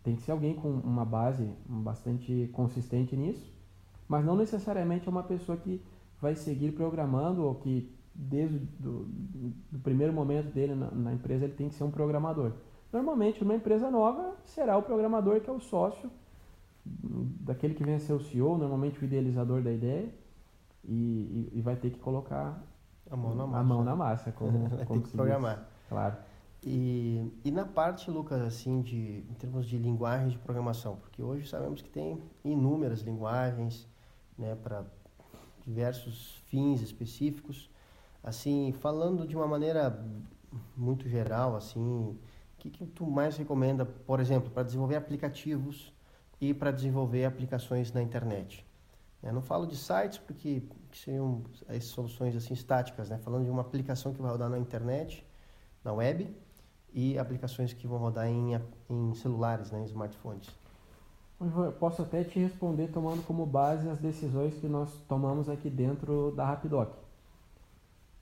Tem 0.03 0.15
que 0.15 0.22
ser 0.22 0.32
alguém 0.32 0.56
com 0.56 0.70
uma 0.70 1.06
base 1.06 1.50
bastante 1.65 2.50
consistente 2.53 3.15
nisso, 3.15 3.53
mas 4.08 4.25
não 4.25 4.36
necessariamente 4.36 5.08
é 5.08 5.12
uma 5.12 5.24
pessoa 5.24 5.58
que 5.58 5.82
vai 6.22 6.36
seguir 6.36 6.72
programando 6.72 7.44
ou 7.44 7.56
que 7.56 7.91
desde 8.13 8.58
o 8.58 8.60
do, 8.79 9.79
primeiro 9.82 10.12
momento 10.12 10.53
dele 10.53 10.75
na, 10.75 10.91
na 10.91 11.13
empresa 11.13 11.46
ele 11.46 11.53
tem 11.53 11.70
que 11.70 11.75
ser 11.75 11.84
um 11.84 11.91
programador. 11.91 12.53
Normalmente, 12.91 13.41
numa 13.44 13.56
empresa 13.56 13.89
nova, 13.91 14.36
será 14.44 14.77
o 14.77 14.82
programador 14.82 15.39
que 15.41 15.50
é 15.50 15.53
o 15.53 15.60
sócio 15.60 16.10
daquele 16.86 17.74
que 17.74 17.84
vem 17.84 17.96
a 17.96 18.00
ser 18.00 18.13
o 18.13 18.20
CEO, 18.20 18.58
normalmente 18.58 19.00
o 19.00 19.06
idealizador 19.06 19.62
da 19.62 19.72
ideia, 19.72 20.10
e, 20.84 21.50
e, 21.53 21.60
e 21.60 21.62
vai 21.62 21.75
ter 21.75 21.91
que 21.91 22.00
colocar 22.00 22.62
a 23.10 23.15
mão 23.15 23.36
na 23.36 23.46
massa, 23.46 23.60
a 23.60 23.63
mão 23.63 23.84
na 23.84 23.96
massa 23.96 24.32
como, 24.32 24.68
vai 24.70 24.86
como 24.86 25.01
ter 25.01 25.08
que 25.08 25.15
programar. 25.15 25.58
Diz. 25.58 25.65
Claro. 25.89 26.15
E, 26.62 27.32
e 27.44 27.51
na 27.51 27.66
parte, 27.66 28.12
Lucas, 28.12 28.42
assim, 28.42 28.82
de, 28.82 29.24
em 29.30 29.34
termos 29.36 29.66
de 29.66 29.78
linguagem 29.78 30.30
de 30.30 30.38
programação, 30.38 30.98
porque 30.98 31.22
hoje 31.24 31.48
sabemos 31.48 31.82
que 31.82 31.89
tem 31.89 32.22
inúmeras 32.44 33.01
linguagens, 33.01 33.88
né, 34.38 34.56
para 34.56 34.86
diversos 35.66 36.42
fins 36.48 36.82
específicos. 36.82 37.70
Assim, 38.22 38.74
falando 38.74 39.25
de 39.25 39.36
uma 39.36 39.48
maneira 39.48 40.06
muito 40.75 41.08
geral, 41.08 41.56
assim, 41.56 41.80
o 41.80 42.18
que, 42.58 42.70
que 42.70 42.86
tu 42.86 43.06
mais 43.06 43.38
recomenda, 43.38 43.86
por 43.86 44.20
exemplo, 44.20 44.50
para 44.50 44.63
desenvolver 44.63 44.96
aplicativos 44.96 45.94
e 46.42 46.54
para 46.54 46.72
desenvolver 46.72 47.25
aplicações 47.25 47.94
na 47.94 48.01
internet. 48.01 48.66
Eu 49.22 49.34
não 49.34 49.42
falo 49.42 49.66
de 49.66 49.75
sites 49.75 50.18
porque 50.18 50.63
seriam 50.94 51.44
as 51.68 51.86
soluções 51.86 52.36
assim 52.36 52.54
estáticas, 52.54 53.10
né? 53.10 53.18
Falando 53.18 53.44
de 53.44 53.51
uma 53.51 53.62
aplicação 53.62 54.13
que 54.13 54.22
vai 54.22 54.32
rodar 54.32 54.50
na 54.50 54.58
internet, 54.58 55.25
na 55.84 55.92
web, 55.92 56.34
e 56.93 57.17
aplicações 57.17 57.74
que 57.74 57.88
vão 57.88 57.98
rodar 57.98 58.27
em, 58.27 58.60
em 58.89 59.13
celulares, 59.15 59.72
né? 59.72 59.81
em 59.81 59.86
smartphones. 59.86 60.50
Eu 61.39 61.72
posso 61.74 62.01
até 62.01 62.24
te 62.24 62.38
responder 62.38 62.89
tomando 62.89 63.25
como 63.25 63.46
base 63.46 63.88
as 63.88 63.98
decisões 63.98 64.53
que 64.55 64.67
nós 64.67 64.91
tomamos 65.08 65.48
aqui 65.48 65.69
dentro 65.69 66.34
da 66.36 66.46
Rapidoc. 66.46 66.91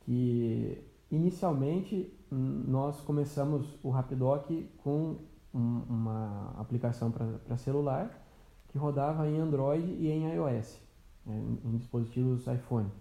Que 0.02 0.84
inicialmente 1.10 2.14
nós 2.30 3.02
começamos 3.02 3.66
o 3.82 3.90
Rapidoc 3.90 4.48
com 4.84 5.16
um, 5.54 5.82
uma 5.90 6.54
aplicação 6.60 7.10
para 7.10 7.58
celular 7.58 8.24
que 8.68 8.78
rodava 8.78 9.28
em 9.28 9.40
Android 9.40 9.88
e 9.94 10.12
em 10.12 10.32
iOS, 10.36 10.80
né, 11.26 11.42
em 11.66 11.78
dispositivos 11.78 12.46
iPhone. 12.46 12.92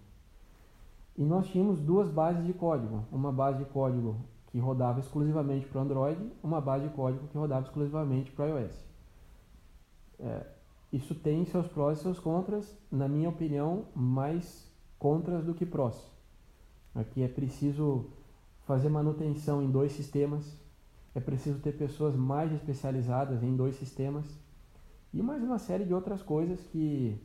E 1.16 1.24
nós 1.24 1.46
tínhamos 1.48 1.80
duas 1.80 2.08
bases 2.08 2.44
de 2.46 2.52
código, 2.54 3.04
uma 3.10 3.32
base 3.32 3.58
de 3.58 3.64
código 3.66 4.16
que 4.56 4.60
rodava 4.60 5.00
exclusivamente 5.00 5.66
para 5.66 5.82
Android, 5.82 6.18
uma 6.42 6.62
base 6.62 6.88
de 6.88 6.94
código 6.94 7.28
que 7.28 7.36
rodava 7.36 7.66
exclusivamente 7.66 8.32
para 8.32 8.46
iOS. 8.46 8.86
É, 10.18 10.46
isso 10.90 11.14
tem 11.14 11.44
seus 11.44 11.66
prós 11.66 11.98
e 11.98 12.02
seus 12.02 12.18
contras, 12.18 12.74
na 12.90 13.06
minha 13.06 13.28
opinião, 13.28 13.84
mais 13.94 14.66
contras 14.98 15.44
do 15.44 15.52
que 15.52 15.66
prós. 15.66 16.10
Aqui 16.94 17.22
é 17.22 17.28
preciso 17.28 18.06
fazer 18.62 18.88
manutenção 18.88 19.62
em 19.62 19.70
dois 19.70 19.92
sistemas, 19.92 20.58
é 21.14 21.20
preciso 21.20 21.58
ter 21.58 21.72
pessoas 21.72 22.16
mais 22.16 22.50
especializadas 22.50 23.42
em 23.42 23.54
dois 23.54 23.76
sistemas 23.76 24.24
e 25.12 25.20
mais 25.20 25.42
uma 25.42 25.58
série 25.58 25.84
de 25.84 25.92
outras 25.92 26.22
coisas 26.22 26.58
que 26.68 27.20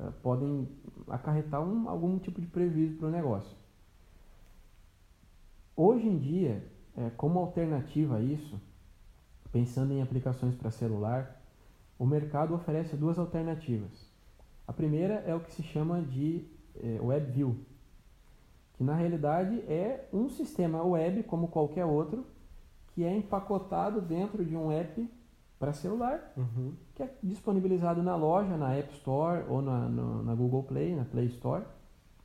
uh, 0.00 0.10
podem 0.20 0.68
acarretar 1.06 1.62
um, 1.62 1.88
algum 1.88 2.18
tipo 2.18 2.40
de 2.40 2.48
prejuízo 2.48 2.96
para 2.96 3.06
o 3.06 3.10
negócio. 3.12 3.56
Hoje 5.76 6.08
em 6.08 6.16
dia, 6.16 6.64
é, 6.96 7.10
como 7.10 7.38
alternativa 7.38 8.16
a 8.16 8.22
isso, 8.22 8.58
pensando 9.52 9.92
em 9.92 10.00
aplicações 10.00 10.54
para 10.54 10.70
celular, 10.70 11.38
o 11.98 12.06
mercado 12.06 12.54
oferece 12.54 12.96
duas 12.96 13.18
alternativas. 13.18 14.10
A 14.66 14.72
primeira 14.72 15.16
é 15.26 15.34
o 15.34 15.40
que 15.40 15.52
se 15.52 15.62
chama 15.62 16.00
de 16.00 16.46
é, 16.82 16.98
WebView, 17.00 17.58
que 18.72 18.82
na 18.82 18.94
realidade 18.94 19.60
é 19.68 20.08
um 20.12 20.30
sistema 20.30 20.82
web 20.82 21.22
como 21.24 21.48
qualquer 21.48 21.84
outro, 21.84 22.26
que 22.94 23.04
é 23.04 23.14
empacotado 23.14 24.00
dentro 24.00 24.46
de 24.46 24.56
um 24.56 24.72
app 24.72 25.06
para 25.58 25.74
celular, 25.74 26.32
uhum. 26.36 26.72
que 26.94 27.02
é 27.02 27.14
disponibilizado 27.22 28.02
na 28.02 28.16
loja, 28.16 28.56
na 28.56 28.74
App 28.74 28.92
Store 28.94 29.44
ou 29.48 29.60
na, 29.60 29.88
no, 29.88 30.22
na 30.22 30.34
Google 30.34 30.62
Play, 30.62 30.94
na 30.94 31.04
Play 31.04 31.26
Store, 31.26 31.64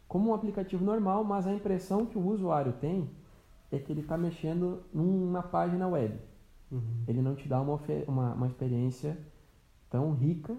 como 0.08 0.30
um 0.30 0.34
aplicativo 0.34 0.84
normal, 0.84 1.24
mas 1.24 1.48
a 1.48 1.54
impressão 1.54 2.06
que 2.06 2.18
o 2.18 2.26
usuário 2.26 2.74
tem 2.74 3.10
é 3.72 3.80
que 3.80 3.92
ele 3.92 4.02
está 4.02 4.18
mexendo 4.18 4.84
numa 4.94 5.42
página 5.42 5.88
web. 5.88 6.20
Uhum. 6.72 7.04
Ele 7.08 7.22
não 7.22 7.36
te 7.36 7.48
dá 7.48 7.62
uma, 7.62 7.80
uma, 8.08 8.34
uma 8.34 8.48
experiência 8.48 9.18
tão 9.90 10.14
rica. 10.14 10.56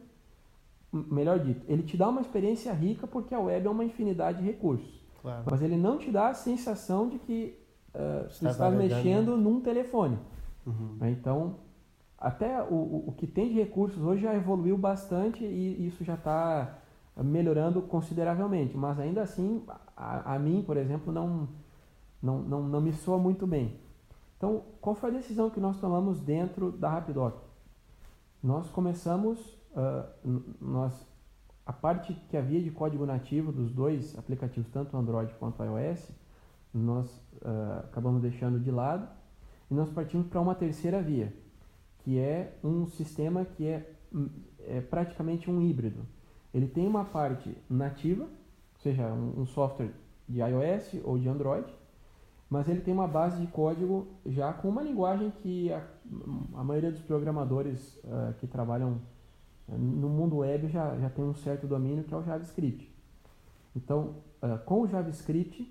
Melhor 0.92 1.38
dito, 1.38 1.64
ele 1.68 1.82
te 1.82 1.96
dá 1.96 2.08
uma 2.08 2.20
experiência 2.20 2.72
rica 2.72 3.06
porque 3.06 3.34
a 3.34 3.40
web 3.40 3.66
é 3.66 3.70
uma 3.70 3.84
infinidade 3.84 4.38
de 4.38 4.44
recursos. 4.44 5.02
Claro. 5.22 5.44
Mas 5.50 5.62
ele 5.62 5.76
não 5.76 5.98
te 5.98 6.10
dá 6.10 6.28
a 6.28 6.34
sensação 6.34 7.08
de 7.08 7.18
que 7.18 7.58
uh, 7.94 8.30
você 8.30 8.48
está 8.48 8.70
mexendo 8.70 9.36
num 9.36 9.60
telefone. 9.60 10.18
Uhum. 10.66 10.96
Né? 11.00 11.10
Então, 11.12 11.56
até 12.18 12.62
o, 12.62 13.04
o 13.06 13.14
que 13.16 13.26
tem 13.26 13.48
de 13.48 13.54
recursos 13.54 14.02
hoje 14.02 14.22
já 14.22 14.34
evoluiu 14.34 14.76
bastante 14.76 15.44
e 15.44 15.86
isso 15.86 16.04
já 16.04 16.14
está 16.14 16.78
melhorando 17.16 17.80
consideravelmente. 17.82 18.76
Mas 18.76 18.98
ainda 18.98 19.22
assim, 19.22 19.62
a, 19.96 20.34
a 20.34 20.38
mim, 20.38 20.62
por 20.66 20.76
exemplo, 20.76 21.12
não, 21.12 21.48
não, 22.22 22.40
não, 22.40 22.62
não 22.62 22.80
me 22.80 22.92
soa 22.92 23.18
muito 23.18 23.46
bem. 23.46 23.80
Então, 24.36 24.62
qual 24.80 24.94
foi 24.94 25.10
a 25.10 25.12
decisão 25.12 25.50
que 25.50 25.60
nós 25.60 25.78
tomamos 25.80 26.20
dentro 26.20 26.72
da 26.72 26.90
Rapidoc? 26.90 27.34
Nós 28.42 28.68
começamos, 28.70 29.38
uh, 29.76 30.42
nós 30.60 31.06
a 31.64 31.72
parte 31.72 32.12
que 32.28 32.36
havia 32.36 32.60
de 32.60 32.70
código 32.70 33.06
nativo 33.06 33.52
dos 33.52 33.70
dois 33.70 34.18
aplicativos, 34.18 34.68
tanto 34.70 34.96
Android 34.96 35.32
quanto 35.34 35.62
iOS, 35.62 36.10
nós 36.74 37.08
uh, 37.42 37.84
acabamos 37.84 38.20
deixando 38.20 38.58
de 38.58 38.70
lado 38.70 39.08
e 39.70 39.74
nós 39.74 39.88
partimos 39.90 40.26
para 40.26 40.40
uma 40.40 40.54
terceira 40.54 41.00
via, 41.00 41.32
que 41.98 42.18
é 42.18 42.58
um 42.64 42.86
sistema 42.86 43.44
que 43.44 43.66
é, 43.66 43.94
é 44.66 44.80
praticamente 44.80 45.50
um 45.50 45.62
híbrido. 45.62 46.04
Ele 46.52 46.66
tem 46.66 46.86
uma 46.86 47.04
parte 47.04 47.56
nativa, 47.70 48.24
ou 48.24 48.80
seja, 48.80 49.06
um, 49.12 49.42
um 49.42 49.46
software 49.46 49.92
de 50.28 50.40
iOS 50.40 51.00
ou 51.04 51.16
de 51.16 51.28
Android, 51.28 51.72
mas 52.52 52.68
ele 52.68 52.82
tem 52.82 52.92
uma 52.92 53.08
base 53.08 53.40
de 53.40 53.46
código 53.46 54.08
já 54.26 54.52
com 54.52 54.68
uma 54.68 54.82
linguagem 54.82 55.30
que 55.30 55.72
a, 55.72 55.82
a 56.52 56.62
maioria 56.62 56.92
dos 56.92 57.00
programadores 57.00 57.96
uh, 58.04 58.34
que 58.38 58.46
trabalham 58.46 59.00
no 59.66 60.10
mundo 60.10 60.36
web 60.36 60.68
já, 60.68 60.94
já 60.98 61.08
tem 61.08 61.24
um 61.24 61.32
certo 61.32 61.66
domínio 61.66 62.04
que 62.04 62.12
é 62.12 62.16
o 62.16 62.22
JavaScript. 62.22 62.94
Então, 63.74 64.16
uh, 64.42 64.62
com 64.66 64.82
o 64.82 64.86
JavaScript, 64.86 65.66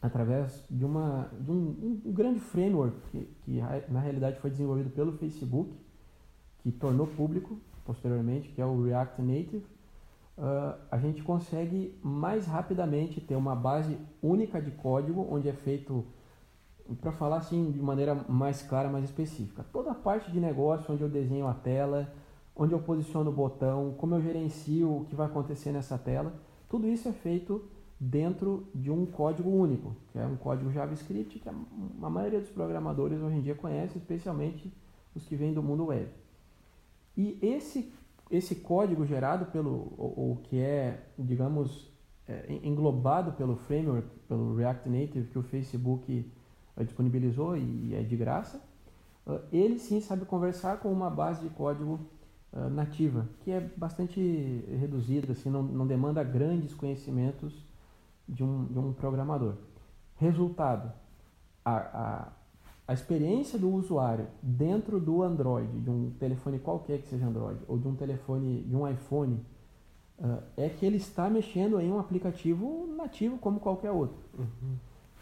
através 0.00 0.64
de, 0.70 0.84
uma, 0.84 1.28
de 1.40 1.50
um, 1.50 2.00
um 2.04 2.12
grande 2.12 2.38
framework 2.38 2.96
que, 3.10 3.24
que, 3.42 3.60
na 3.90 3.98
realidade 3.98 4.38
foi 4.38 4.50
desenvolvido 4.50 4.90
pelo 4.90 5.10
Facebook, 5.18 5.76
que 6.60 6.70
tornou 6.70 7.08
público 7.08 7.58
posteriormente, 7.84 8.50
que 8.50 8.62
é 8.62 8.64
o 8.64 8.80
React 8.80 9.22
Native, 9.22 9.66
uh, 10.38 10.78
a 10.90 10.98
gente 10.98 11.22
consegue 11.22 11.98
mais 12.02 12.46
rapidamente 12.46 13.20
ter 13.20 13.36
uma 13.36 13.54
base 13.54 13.98
única 14.22 14.60
de 14.60 14.70
código 14.70 15.26
onde 15.30 15.48
é 15.48 15.52
feito, 15.52 16.04
para 17.00 17.12
falar 17.12 17.38
assim 17.38 17.70
de 17.70 17.80
maneira 17.80 18.14
mais 18.28 18.62
clara, 18.62 18.88
mais 18.88 19.04
específica, 19.04 19.64
toda 19.72 19.90
a 19.90 19.94
parte 19.94 20.30
de 20.30 20.40
negócio 20.40 20.92
onde 20.92 21.02
eu 21.02 21.08
desenho 21.08 21.46
a 21.46 21.54
tela, 21.54 22.12
onde 22.54 22.72
eu 22.72 22.78
posiciono 22.78 23.30
o 23.30 23.34
botão, 23.34 23.94
como 23.98 24.14
eu 24.14 24.20
gerencio 24.20 25.00
o 25.00 25.04
que 25.04 25.14
vai 25.14 25.26
acontecer 25.26 25.72
nessa 25.72 25.98
tela. 25.98 26.32
Tudo 26.68 26.88
isso 26.88 27.08
é 27.08 27.12
feito 27.12 27.62
dentro 27.98 28.66
de 28.74 28.90
um 28.90 29.06
código 29.06 29.50
único, 29.50 29.96
que 30.10 30.18
é 30.18 30.26
um 30.26 30.36
código 30.36 30.70
JavaScript 30.70 31.38
que 31.38 31.48
a 31.48 32.10
maioria 32.10 32.40
dos 32.40 32.50
programadores 32.50 33.20
hoje 33.20 33.36
em 33.36 33.40
dia 33.40 33.54
conhece, 33.54 33.98
especialmente 33.98 34.72
os 35.14 35.24
que 35.26 35.34
vêm 35.36 35.52
do 35.52 35.62
mundo 35.62 35.86
web. 35.86 36.08
E 37.16 37.38
esse, 37.40 37.92
esse 38.30 38.56
código 38.56 39.06
gerado 39.06 39.46
pelo, 39.46 39.94
ou, 39.96 40.14
ou 40.16 40.36
que 40.36 40.58
é, 40.58 41.06
digamos, 41.18 41.90
é, 42.26 42.58
englobado 42.62 43.32
pelo 43.32 43.56
framework, 43.56 44.08
pelo 44.28 44.56
React 44.56 44.88
Native 44.88 45.28
que 45.28 45.38
o 45.38 45.42
Facebook 45.42 46.30
é, 46.76 46.84
disponibilizou 46.84 47.56
e 47.56 47.94
é 47.94 48.02
de 48.02 48.16
graça, 48.16 48.60
ele 49.50 49.76
sim 49.80 50.00
sabe 50.00 50.24
conversar 50.24 50.78
com 50.78 50.92
uma 50.92 51.10
base 51.10 51.42
de 51.42 51.48
código 51.52 51.98
ah, 52.56 52.70
nativa, 52.70 53.28
que 53.40 53.50
é 53.50 53.60
bastante 53.76 54.18
reduzida, 54.80 55.32
assim, 55.32 55.50
não, 55.50 55.62
não 55.62 55.86
demanda 55.86 56.24
grandes 56.24 56.72
conhecimentos 56.72 57.52
de 58.26 58.42
um, 58.42 58.64
de 58.64 58.78
um 58.78 58.92
programador. 58.94 59.56
Resultado, 60.16 60.90
a, 61.62 61.76
a, 61.76 62.32
a 62.88 62.92
experiência 62.92 63.58
do 63.58 63.68
usuário 63.72 64.26
dentro 64.40 65.00
do 65.00 65.22
Android, 65.22 65.80
de 65.80 65.90
um 65.90 66.10
telefone 66.18 66.58
qualquer 66.58 67.00
que 67.00 67.08
seja 67.08 67.26
Android, 67.26 67.58
ou 67.66 67.78
de 67.78 67.88
um 67.88 67.94
telefone, 67.94 68.62
de 68.62 68.76
um 68.76 68.88
iPhone, 68.88 69.40
uh, 70.18 70.42
é 70.56 70.68
que 70.68 70.86
ele 70.86 70.96
está 70.96 71.28
mexendo 71.28 71.80
em 71.80 71.90
um 71.90 71.98
aplicativo 71.98 72.86
nativo 72.96 73.38
como 73.38 73.58
qualquer 73.58 73.90
outro. 73.90 74.16
Uhum. 74.38 74.76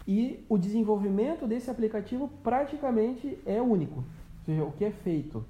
E 0.07 0.45
o 0.47 0.57
desenvolvimento 0.57 1.47
desse 1.47 1.69
aplicativo 1.69 2.29
praticamente 2.43 3.39
é 3.45 3.59
único. 3.59 3.97
Ou 3.97 4.45
seja, 4.45 4.63
o 4.63 4.71
que 4.71 4.85
é 4.85 4.91
feito 4.91 5.43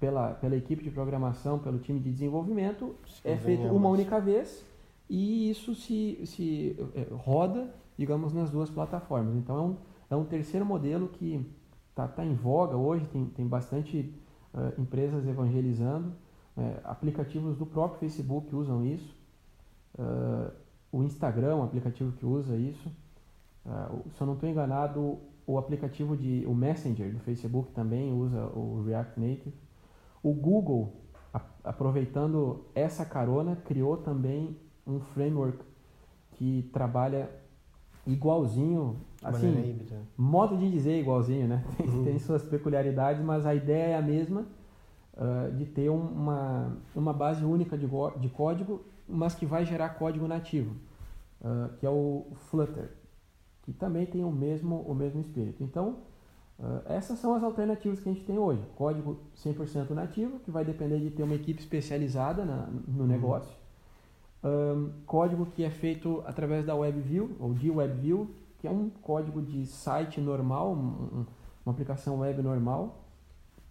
pela, 0.00 0.34
pela 0.34 0.56
equipe 0.56 0.82
de 0.82 0.90
programação, 0.90 1.60
pelo 1.60 1.78
time 1.78 2.00
de 2.00 2.10
desenvolvimento, 2.10 2.96
Sim, 3.06 3.20
é 3.24 3.36
feito 3.36 3.62
uma 3.68 3.88
única 3.88 4.20
vez 4.20 4.64
e 5.08 5.48
isso 5.48 5.74
se, 5.74 6.20
se 6.26 6.76
é, 6.94 7.06
roda, 7.14 7.72
digamos, 7.96 8.32
nas 8.32 8.50
duas 8.50 8.68
plataformas. 8.68 9.36
Então 9.36 9.56
é 9.56 9.60
um, 9.60 9.76
é 10.08 10.16
um 10.16 10.24
terceiro 10.24 10.64
modelo 10.64 11.08
que 11.08 11.44
está 11.90 12.06
tá 12.06 12.24
em 12.24 12.34
voga 12.34 12.76
hoje, 12.76 13.06
tem, 13.06 13.26
tem 13.26 13.46
bastante 13.46 14.14
uh, 14.54 14.80
empresas 14.80 15.26
evangelizando, 15.26 16.12
é, 16.56 16.80
aplicativos 16.84 17.56
do 17.58 17.66
próprio 17.66 18.00
Facebook 18.00 18.54
usam 18.54 18.84
isso, 18.84 19.14
uh, 19.98 20.50
o 20.90 21.02
Instagram, 21.02 21.56
um 21.56 21.62
aplicativo 21.62 22.12
que 22.12 22.24
usa 22.24 22.56
isso. 22.56 22.90
Se 24.14 24.20
eu 24.20 24.26
não 24.26 24.34
estou 24.34 24.48
enganado, 24.48 25.18
o 25.44 25.58
aplicativo 25.58 26.16
de 26.16 26.44
o 26.46 26.54
Messenger 26.54 27.12
do 27.12 27.18
Facebook 27.18 27.72
também 27.72 28.12
usa 28.12 28.46
o 28.46 28.84
React 28.86 29.20
Native. 29.20 29.54
O 30.22 30.32
Google, 30.32 30.94
aproveitando 31.64 32.64
essa 32.74 33.04
carona, 33.04 33.56
criou 33.56 33.96
também 33.96 34.56
um 34.86 35.00
framework 35.00 35.58
que 36.32 36.70
trabalha 36.72 37.28
igualzinho, 38.06 38.96
assim, 39.28 39.78
modo 40.16 40.56
de 40.56 40.70
dizer 40.70 41.00
igualzinho, 41.00 41.46
né? 41.48 41.64
Tem, 41.76 41.86
uhum. 41.86 42.04
tem, 42.04 42.18
suas 42.18 42.42
peculiaridades, 42.42 43.22
mas 43.22 43.46
a 43.46 43.54
ideia 43.54 43.92
é 43.92 43.96
a 43.96 44.02
mesma 44.02 44.46
uh, 45.14 45.52
de 45.56 45.66
ter 45.66 45.88
uma, 45.88 46.76
uma 46.94 47.12
base 47.12 47.44
única 47.44 47.76
de, 47.76 47.86
de 48.18 48.28
código, 48.28 48.84
mas 49.08 49.34
que 49.34 49.46
vai 49.46 49.64
gerar 49.64 49.90
código 49.90 50.26
nativo, 50.26 50.74
uh, 51.40 51.74
que 51.78 51.86
é 51.86 51.90
o 51.90 52.26
Flutter, 52.50 52.90
que 53.62 53.72
também 53.72 54.06
tem 54.06 54.24
o 54.24 54.30
mesmo, 54.30 54.80
o 54.82 54.94
mesmo 54.94 55.20
espírito. 55.20 55.62
Então, 55.62 55.96
Uh, 56.58 56.80
essas 56.86 57.18
são 57.18 57.34
as 57.34 57.42
alternativas 57.42 58.00
que 58.00 58.08
a 58.08 58.12
gente 58.12 58.24
tem 58.24 58.38
hoje. 58.38 58.62
Código 58.76 59.18
100% 59.36 59.90
nativo, 59.90 60.38
que 60.40 60.50
vai 60.50 60.64
depender 60.64 60.98
de 60.98 61.10
ter 61.10 61.22
uma 61.22 61.34
equipe 61.34 61.60
especializada 61.60 62.44
na, 62.44 62.66
no 62.88 63.02
uhum. 63.02 63.06
negócio. 63.06 63.54
Um, 64.42 64.90
código 65.04 65.46
que 65.46 65.64
é 65.64 65.70
feito 65.70 66.22
através 66.26 66.64
da 66.64 66.74
WebView, 66.74 67.36
ou 67.38 67.52
de 67.52 67.70
WebView, 67.70 68.30
é 68.66 68.70
um 68.70 68.90
código 68.90 69.40
de 69.40 69.66
site 69.66 70.20
normal, 70.20 70.72
um, 70.72 71.26
uma 71.64 71.72
aplicação 71.72 72.20
web 72.20 72.42
normal, 72.42 73.04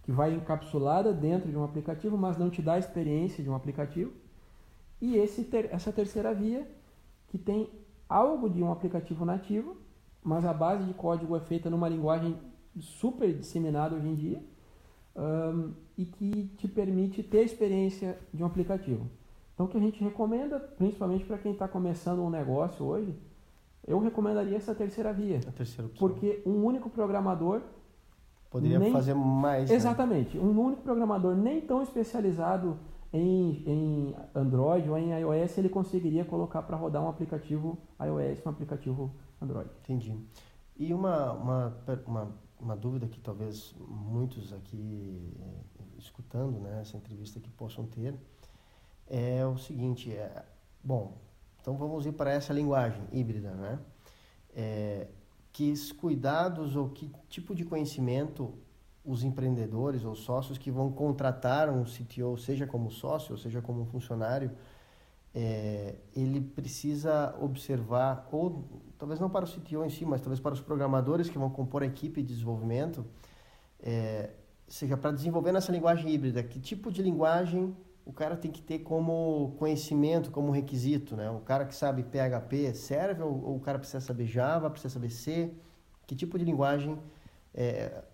que 0.02 0.12
vai 0.12 0.34
encapsulada 0.34 1.12
dentro 1.12 1.50
de 1.50 1.56
um 1.56 1.64
aplicativo, 1.64 2.16
mas 2.16 2.36
não 2.36 2.48
te 2.50 2.62
dá 2.62 2.74
a 2.74 2.78
experiência 2.78 3.42
de 3.42 3.50
um 3.50 3.54
aplicativo. 3.54 4.12
E 5.00 5.16
esse 5.16 5.44
ter, 5.44 5.72
essa 5.72 5.92
terceira 5.92 6.32
via, 6.32 6.68
que 7.28 7.38
tem 7.38 7.68
algo 8.08 8.48
de 8.48 8.62
um 8.62 8.70
aplicativo 8.70 9.24
nativo, 9.24 9.76
mas 10.22 10.44
a 10.44 10.52
base 10.52 10.84
de 10.84 10.94
código 10.94 11.36
é 11.36 11.40
feita 11.40 11.68
numa 11.68 11.88
linguagem 11.88 12.38
super 12.78 13.32
disseminado 13.32 13.96
hoje 13.96 14.08
em 14.08 14.14
dia 14.14 14.42
um, 15.16 15.72
e 15.96 16.04
que 16.04 16.50
te 16.56 16.68
permite 16.68 17.22
ter 17.22 17.38
a 17.40 17.42
experiência 17.42 18.18
de 18.32 18.42
um 18.42 18.46
aplicativo. 18.46 19.06
Então, 19.54 19.66
o 19.66 19.68
que 19.68 19.76
a 19.76 19.80
gente 19.80 20.02
recomenda, 20.04 20.60
principalmente 20.60 21.24
para 21.24 21.38
quem 21.38 21.52
está 21.52 21.66
começando 21.66 22.22
um 22.22 22.28
negócio 22.28 22.84
hoje, 22.84 23.14
eu 23.86 23.98
recomendaria 23.98 24.56
essa 24.56 24.74
terceira 24.74 25.12
via. 25.12 25.40
A 25.46 25.52
terceira 25.52 25.86
opção. 25.86 26.08
Porque 26.08 26.42
um 26.46 26.64
único 26.64 26.90
programador. 26.90 27.62
Poderia 28.50 28.78
nem, 28.78 28.92
fazer 28.92 29.14
mais. 29.14 29.68
Né? 29.68 29.76
Exatamente. 29.76 30.36
Né? 30.36 30.42
Um 30.42 30.58
único 30.58 30.82
programador 30.82 31.34
nem 31.36 31.60
tão 31.60 31.82
especializado 31.82 32.78
em, 33.12 33.62
em 33.66 34.16
Android 34.34 34.88
ou 34.88 34.96
em 34.96 35.12
iOS, 35.20 35.58
ele 35.58 35.68
conseguiria 35.68 36.24
colocar 36.24 36.62
para 36.62 36.76
rodar 36.76 37.02
um 37.02 37.08
aplicativo 37.08 37.78
iOS, 38.00 38.44
um 38.44 38.50
aplicativo 38.50 39.12
Android. 39.40 39.70
Entendi. 39.82 40.16
E 40.76 40.92
uma, 40.92 41.32
uma, 41.32 41.76
uma 42.06 42.32
uma 42.60 42.76
dúvida 42.76 43.06
que 43.06 43.20
talvez 43.20 43.74
muitos 43.78 44.52
aqui 44.52 45.32
eh, 45.38 45.84
escutando 45.98 46.58
né, 46.58 46.80
essa 46.80 46.96
entrevista 46.96 47.38
aqui 47.38 47.50
possam 47.50 47.86
ter 47.86 48.14
é 49.06 49.46
o 49.46 49.56
seguinte, 49.56 50.10
é, 50.12 50.44
bom, 50.82 51.16
então 51.66 51.76
vamos 51.76 52.06
ir 52.06 52.12
para 52.12 52.30
essa 52.30 52.52
linguagem 52.52 53.02
híbrida, 53.10 53.50
né? 53.50 53.80
É, 54.54 55.08
que 55.50 55.74
cuidados 55.94 56.76
ou 56.76 56.90
que 56.90 57.10
tipo 57.28 57.56
de 57.56 57.64
conhecimento 57.64 58.54
os 59.04 59.24
empreendedores 59.24 60.04
ou 60.04 60.14
sócios 60.14 60.58
que 60.58 60.70
vão 60.70 60.92
contratar 60.92 61.68
um 61.68 61.82
CTO, 61.82 62.38
seja 62.38 62.68
como 62.68 62.88
sócio, 62.88 63.32
ou 63.32 63.36
seja 63.36 63.60
como 63.60 63.84
funcionário, 63.84 64.52
é, 65.34 65.96
ele 66.14 66.40
precisa 66.40 67.36
observar, 67.40 68.28
ou 68.30 68.64
talvez 68.96 69.18
não 69.18 69.28
para 69.28 69.44
o 69.44 69.48
CTO 69.48 69.84
em 69.84 69.90
si, 69.90 70.04
mas 70.04 70.20
talvez 70.20 70.38
para 70.38 70.54
os 70.54 70.60
programadores 70.60 71.28
que 71.28 71.36
vão 71.36 71.50
compor 71.50 71.82
a 71.82 71.86
equipe 71.86 72.22
de 72.22 72.28
desenvolvimento, 72.28 73.04
é, 73.80 74.30
seja 74.68 74.96
para 74.96 75.10
desenvolver 75.10 75.50
nessa 75.50 75.72
linguagem 75.72 76.12
híbrida, 76.12 76.44
que 76.44 76.60
tipo 76.60 76.92
de 76.92 77.02
linguagem 77.02 77.76
o 78.06 78.12
cara 78.12 78.36
tem 78.36 78.52
que 78.52 78.62
ter 78.62 78.78
como 78.78 79.56
conhecimento, 79.58 80.30
como 80.30 80.52
requisito, 80.52 81.16
né? 81.16 81.28
O 81.28 81.40
cara 81.40 81.66
que 81.66 81.74
sabe 81.74 82.04
PHP 82.04 82.72
serve 82.72 83.20
ou, 83.20 83.44
ou 83.44 83.56
o 83.56 83.60
cara 83.60 83.80
precisa 83.80 84.00
saber 84.00 84.26
Java, 84.26 84.70
precisa 84.70 84.94
saber 84.94 85.10
C? 85.10 85.52
Que 86.06 86.14
tipo 86.14 86.38
de 86.38 86.44
linguagem? 86.44 86.96
É, 87.52 88.04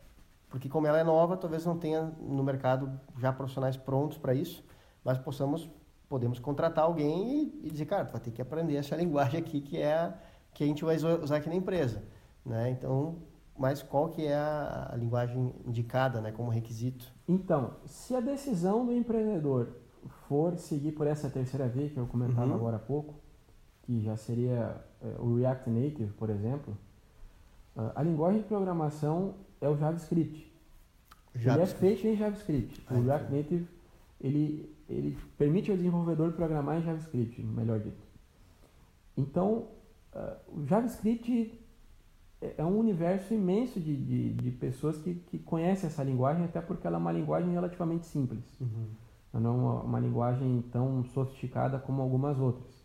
porque 0.49 0.67
como 0.67 0.87
ela 0.87 0.99
é 0.99 1.05
nova, 1.05 1.37
talvez 1.37 1.67
não 1.67 1.79
tenha 1.79 2.11
no 2.21 2.43
mercado 2.43 2.99
já 3.19 3.31
profissionais 3.35 3.77
prontos 3.77 4.17
para 4.17 4.35
isso, 4.35 4.65
mas 5.05 5.19
possamos 5.19 5.69
podemos 6.09 6.39
contratar 6.39 6.85
alguém 6.85 7.53
e, 7.63 7.67
e, 7.67 7.71
dizer, 7.71 7.87
cara, 7.87 8.05
tu 8.05 8.13
vai 8.13 8.21
ter 8.21 8.31
que 8.31 8.43
aprender 8.43 8.77
essa 8.77 8.97
linguagem 8.97 9.41
aqui 9.41 9.61
que 9.61 9.79
é 9.79 9.95
a, 9.95 10.15
que 10.55 10.65
a 10.65 10.67
gente 10.67 10.85
vai 10.85 10.97
usar 10.97 11.37
aqui 11.37 11.49
na 11.51 11.55
empresa, 11.55 12.03
né? 12.45 12.71
Então, 12.71 13.17
mas 13.59 13.83
qual 13.83 14.09
que 14.09 14.25
é 14.25 14.35
a, 14.35 14.91
a 14.93 14.97
linguagem 14.97 15.53
indicada, 15.67 16.21
né, 16.21 16.33
como 16.33 16.51
requisito? 16.51 17.13
Então, 17.29 17.75
se 17.85 18.15
a 18.15 18.21
decisão 18.21 18.85
do 18.87 18.93
empreendedor 18.93 19.69
for 20.29 20.57
seguir 20.57 20.93
por 20.93 21.07
essa 21.07 21.29
terceira 21.31 21.69
via 21.69 21.89
que 21.89 21.97
eu 21.97 22.07
comentava 22.07 22.49
uhum. 22.49 22.55
agora 22.55 22.77
há 22.77 22.81
pouco, 22.81 23.15
que 23.83 24.01
já 24.01 24.17
seria 24.17 24.83
é, 25.01 25.21
o 25.21 25.37
React 25.37 25.71
Native, 25.71 26.13
por 26.13 26.31
exemplo, 26.31 26.77
uh, 27.77 27.93
a 27.95 28.03
linguagem 28.03 28.41
de 28.41 28.49
programação 28.49 29.35
é 29.61 29.69
o 29.69 29.77
JavaScript. 29.77 30.51
JavaScript. 31.35 31.47
Ele 31.47 31.63
é 31.63 31.67
feito 31.67 32.07
em 32.07 32.17
JavaScript. 32.17 32.87
Ah, 32.89 32.95
o 32.95 33.03
React. 33.03 33.33
Native 33.33 33.69
ele, 34.21 34.75
ele 34.89 35.19
permite 35.37 35.71
ao 35.71 35.77
desenvolvedor 35.77 36.33
programar 36.33 36.79
em 36.79 36.83
JavaScript, 36.83 37.43
melhor 37.43 37.81
dito. 37.81 38.03
Então, 39.17 39.69
uh, 40.15 40.61
o 40.61 40.67
JavaScript 40.67 41.61
é, 42.59 42.65
um 42.65 42.79
universo 42.79 43.33
imenso 43.33 43.79
de, 43.79 43.97
de, 43.97 44.33
de, 44.35 44.51
pessoas 44.51 44.99
que, 44.99 45.15
que 45.15 45.39
conhecem 45.39 45.87
essa 45.87 46.03
linguagem, 46.03 46.45
até 46.45 46.61
porque 46.61 46.87
ela 46.87 46.97
é 46.97 47.01
uma 47.01 47.13
linguagem 47.13 47.53
relativamente 47.53 48.07
simples. 48.07 48.45
Uhum. 48.61 48.87
Não 49.41 49.51
é 49.51 49.55
uma, 49.55 49.83
uma, 49.83 50.01
linguagem 50.01 50.65
tão 50.73 51.05
sofisticada 51.05 51.79
como 51.79 52.03
algumas 52.03 52.39
outras. 52.39 52.85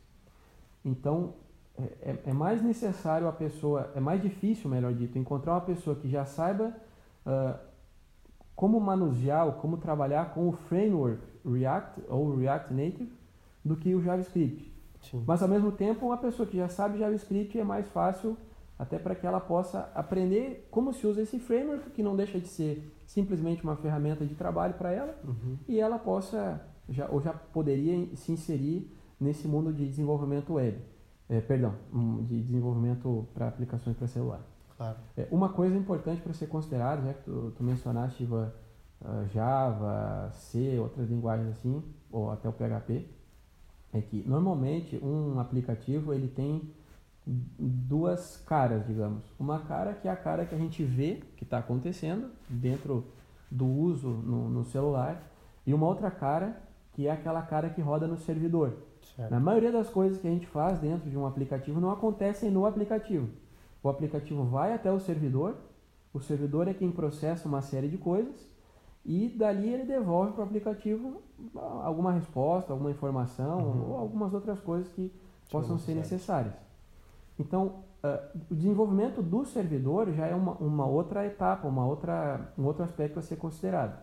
Então, 0.85 1.33
é, 1.77 1.83
é, 2.11 2.19
é, 2.27 2.33
mais 2.33 2.61
necessário 2.61 3.27
a 3.27 3.31
pessoa, 3.31 3.91
é 3.95 3.99
mais 3.99 4.21
difícil, 4.21 4.69
melhor 4.69 4.93
dito, 4.93 5.17
encontrar 5.17 5.53
uma 5.53 5.61
pessoa 5.61 5.95
que 5.95 6.07
já 6.07 6.23
saiba 6.23 6.73
uh, 7.25 7.59
como 8.55 8.79
manusear, 8.79 9.51
como 9.53 9.77
trabalhar 9.77 10.33
com 10.33 10.47
o 10.47 10.51
framework 10.51 11.21
React 11.45 12.01
ou 12.07 12.35
React 12.35 12.73
Native 12.73 13.11
do 13.63 13.75
que 13.75 13.93
o 13.93 14.01
JavaScript. 14.01 14.73
Sim. 15.01 15.23
Mas 15.27 15.41
ao 15.41 15.49
mesmo 15.49 15.71
tempo, 15.71 16.05
uma 16.05 16.17
pessoa 16.17 16.47
que 16.47 16.57
já 16.57 16.69
sabe 16.69 16.99
JavaScript 16.99 17.59
é 17.59 17.63
mais 17.63 17.87
fácil 17.89 18.37
até 18.77 18.99
para 18.99 19.15
que 19.15 19.25
ela 19.25 19.39
possa 19.39 19.89
aprender 19.95 20.67
como 20.69 20.93
se 20.93 21.07
usa 21.07 21.21
esse 21.21 21.39
framework, 21.39 21.89
que 21.89 22.03
não 22.03 22.15
deixa 22.15 22.39
de 22.39 22.47
ser 22.47 22.93
simplesmente 23.05 23.63
uma 23.63 23.75
ferramenta 23.75 24.25
de 24.25 24.35
trabalho 24.35 24.75
para 24.75 24.91
ela, 24.91 25.15
uhum. 25.23 25.57
e 25.67 25.79
ela 25.79 25.97
possa, 25.97 26.61
já, 26.87 27.09
ou 27.09 27.21
já 27.21 27.33
poderia 27.33 28.15
se 28.15 28.31
inserir 28.31 28.91
nesse 29.19 29.47
mundo 29.47 29.73
de 29.73 29.87
desenvolvimento 29.87 30.53
web, 30.53 30.79
é, 31.27 31.41
perdão, 31.41 31.73
de 32.23 32.41
desenvolvimento 32.41 33.27
para 33.33 33.47
aplicações 33.47 33.97
para 33.97 34.07
celular. 34.07 34.41
Claro. 34.77 34.97
É, 35.15 35.27
uma 35.31 35.49
coisa 35.49 35.75
importante 35.75 36.21
para 36.21 36.33
ser 36.33 36.47
considerado, 36.47 37.03
já 37.03 37.13
que 37.13 37.23
tu, 37.23 37.51
tu 37.57 37.63
mencionaste 37.63 38.23
uh, 38.25 38.51
Java, 39.33 40.29
C, 40.33 40.77
outras 40.79 41.09
linguagens 41.09 41.49
assim, 41.49 41.83
ou 42.11 42.29
até 42.29 42.47
o 42.47 42.53
PHP, 42.53 43.09
é 43.91 44.01
que 44.01 44.23
normalmente 44.27 45.03
um 45.03 45.39
aplicativo 45.39 46.13
ele 46.13 46.27
tem 46.27 46.71
duas 47.27 48.37
caras, 48.45 48.85
digamos. 48.87 49.23
Uma 49.37 49.59
cara 49.59 49.93
que 49.93 50.07
é 50.07 50.11
a 50.11 50.15
cara 50.15 50.45
que 50.45 50.55
a 50.55 50.57
gente 50.57 50.83
vê 50.83 51.21
que 51.35 51.43
está 51.43 51.57
acontecendo 51.57 52.29
dentro 52.47 53.03
do 53.51 53.65
uso 53.65 54.07
no, 54.07 54.49
no, 54.49 54.63
celular 54.63 55.21
e 55.65 55.73
uma 55.73 55.85
outra 55.85 56.09
cara 56.09 56.61
que 56.93 57.07
é 57.07 57.11
aquela 57.11 57.41
cara 57.41 57.69
que 57.69 57.81
roda 57.81 58.07
no 58.07 58.17
servidor. 58.17 58.77
Certo. 59.15 59.29
Na 59.29 59.39
maioria 59.39 59.71
das 59.71 59.89
coisas 59.89 60.19
que 60.19 60.27
a 60.27 60.31
gente 60.31 60.47
faz 60.47 60.79
dentro 60.79 61.09
de 61.09 61.17
um 61.17 61.25
aplicativo 61.25 61.81
não 61.81 61.91
acontecem 61.91 62.49
no 62.49 62.65
aplicativo. 62.65 63.27
O 63.83 63.89
aplicativo 63.89 64.43
vai 64.45 64.73
até 64.73 64.91
o 64.91 64.99
servidor, 64.99 65.57
o 66.13 66.19
servidor 66.19 66.67
é 66.67 66.73
quem 66.73 66.91
processa 66.91 67.47
uma 67.47 67.61
série 67.61 67.87
de 67.89 67.97
coisas 67.97 68.35
e 69.05 69.29
dali 69.29 69.69
ele 69.69 69.85
devolve 69.85 70.31
para 70.31 70.41
o 70.41 70.45
aplicativo 70.45 71.21
alguma 71.83 72.11
resposta, 72.11 72.71
alguma 72.71 72.91
informação 72.91 73.59
uhum. 73.59 73.91
ou 73.91 73.97
algumas 73.97 74.33
outras 74.33 74.59
coisas 74.59 74.87
que 74.89 75.13
possam 75.49 75.77
ser 75.77 75.93
necessárias. 75.93 76.66
Então, 77.39 77.83
uh, 78.03 78.37
o 78.49 78.55
desenvolvimento 78.55 79.21
do 79.21 79.45
servidor 79.45 80.11
já 80.11 80.25
é 80.25 80.35
uma, 80.35 80.53
uma 80.53 80.85
outra 80.85 81.25
etapa, 81.25 81.67
uma 81.67 81.85
outra, 81.85 82.51
um 82.57 82.63
outro 82.63 82.83
aspecto 82.83 83.19
a 83.19 83.21
ser 83.21 83.37
considerado. 83.37 83.99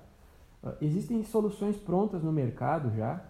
Uh, 0.63 0.73
existem 0.81 1.23
soluções 1.25 1.77
prontas 1.77 2.23
no 2.23 2.33
mercado 2.33 2.91
já 2.97 3.25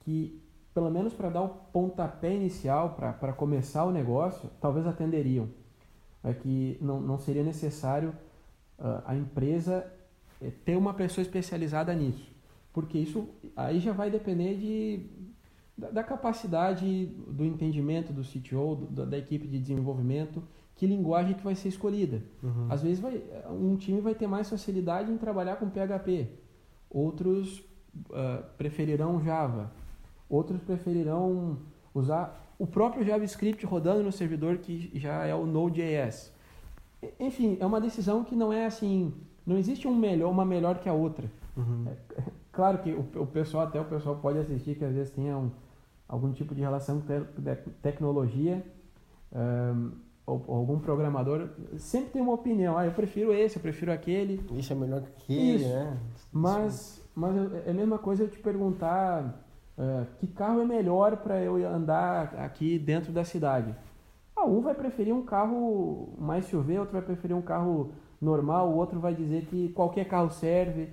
que, 0.00 0.42
pelo 0.72 0.90
menos 0.90 1.12
para 1.12 1.28
dar 1.28 1.42
o 1.42 1.48
pontapé 1.48 2.34
inicial, 2.34 2.94
para 2.94 3.32
começar 3.32 3.84
o 3.84 3.90
negócio, 3.90 4.48
talvez 4.60 4.86
atenderiam. 4.86 5.48
É 6.22 6.32
que 6.32 6.78
não, 6.80 7.00
não 7.00 7.18
seria 7.18 7.42
necessário 7.42 8.10
uh, 8.78 9.02
a 9.04 9.14
empresa 9.14 9.86
eh, 10.40 10.50
ter 10.64 10.76
uma 10.76 10.94
pessoa 10.94 11.22
especializada 11.22 11.94
nisso. 11.94 12.34
Porque 12.72 12.98
isso 12.98 13.28
aí 13.56 13.80
já 13.80 13.92
vai 13.92 14.10
depender 14.10 14.54
de 14.56 15.06
da, 15.76 15.90
da 15.90 16.02
capacidade 16.02 17.06
do 17.28 17.44
entendimento 17.44 18.12
do 18.12 18.22
CTO, 18.22 18.86
do, 18.90 19.06
da 19.06 19.18
equipe 19.18 19.46
de 19.46 19.58
desenvolvimento, 19.58 20.42
que 20.74 20.86
linguagem 20.86 21.34
que 21.34 21.42
vai 21.42 21.54
ser 21.54 21.68
escolhida. 21.68 22.22
Uhum. 22.42 22.66
Às 22.68 22.82
vezes 22.82 23.00
vai, 23.00 23.22
um 23.50 23.76
time 23.76 24.00
vai 24.00 24.14
ter 24.14 24.26
mais 24.26 24.48
facilidade 24.48 25.10
em 25.10 25.16
trabalhar 25.16 25.56
com 25.56 25.68
PHP, 25.68 26.28
outros 26.90 27.60
uh, 28.10 28.44
preferirão 28.58 29.22
Java, 29.22 29.72
outros 30.28 30.60
preferirão 30.62 31.58
usar 31.94 32.42
o 32.58 32.66
próprio 32.66 33.04
JavaScript 33.04 33.64
rodando 33.66 34.02
no 34.02 34.12
servidor 34.12 34.58
que 34.58 34.90
já 34.94 35.24
é 35.24 35.34
o 35.34 35.46
Node.js. 35.46 36.32
Enfim, 37.20 37.56
é 37.60 37.66
uma 37.66 37.80
decisão 37.80 38.24
que 38.24 38.34
não 38.34 38.52
é 38.52 38.66
assim, 38.66 39.12
não 39.46 39.56
existe 39.56 39.86
um 39.86 39.94
melhor, 39.94 40.30
uma 40.30 40.44
melhor 40.44 40.78
que 40.78 40.88
a 40.88 40.92
outra. 40.92 41.30
Uhum. 41.56 41.84
É, 41.86 42.22
claro 42.52 42.78
que 42.78 42.90
o, 42.90 43.06
o, 43.16 43.26
pessoal, 43.26 43.66
até 43.66 43.80
o 43.80 43.84
pessoal 43.84 44.16
pode 44.16 44.38
assistir 44.38 44.74
que 44.74 44.84
às 44.84 44.94
vezes 44.94 45.10
tenha 45.10 45.36
um, 45.36 45.50
algum 46.08 46.32
tipo 46.32 46.54
de 46.54 46.60
relação 46.60 47.00
com 47.00 47.42
te 47.42 47.56
tecnologia 47.82 48.64
um, 49.32 49.90
ou, 50.26 50.44
ou, 50.46 50.56
algum 50.56 50.78
programador 50.78 51.48
sempre 51.78 52.10
tem 52.10 52.22
uma 52.22 52.32
opinião. 52.32 52.76
Ah, 52.76 52.84
eu 52.84 52.92
prefiro 52.92 53.32
esse, 53.32 53.56
eu 53.56 53.62
prefiro 53.62 53.92
aquele. 53.92 54.44
Isso 54.52 54.72
é 54.72 54.76
melhor 54.76 55.02
que 55.02 55.08
aquele, 55.08 55.56
Isso. 55.56 55.68
né? 55.68 55.96
Mas, 56.32 57.08
mas 57.14 57.52
é 57.64 57.70
a 57.70 57.74
mesma 57.74 57.98
coisa 57.98 58.24
eu 58.24 58.28
te 58.28 58.38
perguntar 58.38 59.46
uh, 59.78 60.06
que 60.18 60.26
carro 60.26 60.60
é 60.60 60.64
melhor 60.64 61.18
para 61.18 61.40
eu 61.40 61.56
andar 61.66 62.34
aqui 62.38 62.78
dentro 62.78 63.12
da 63.12 63.24
cidade. 63.24 63.74
Ah, 64.34 64.44
um 64.44 64.60
vai 64.60 64.74
preferir 64.74 65.14
um 65.14 65.22
carro 65.22 66.12
mais 66.18 66.46
SUV, 66.46 66.78
outro 66.78 66.92
vai 66.92 67.02
preferir 67.02 67.36
um 67.36 67.42
carro 67.42 67.92
normal, 68.20 68.70
o 68.70 68.76
outro 68.76 68.98
vai 68.98 69.14
dizer 69.14 69.46
que 69.46 69.68
qualquer 69.70 70.06
carro 70.06 70.30
serve. 70.30 70.88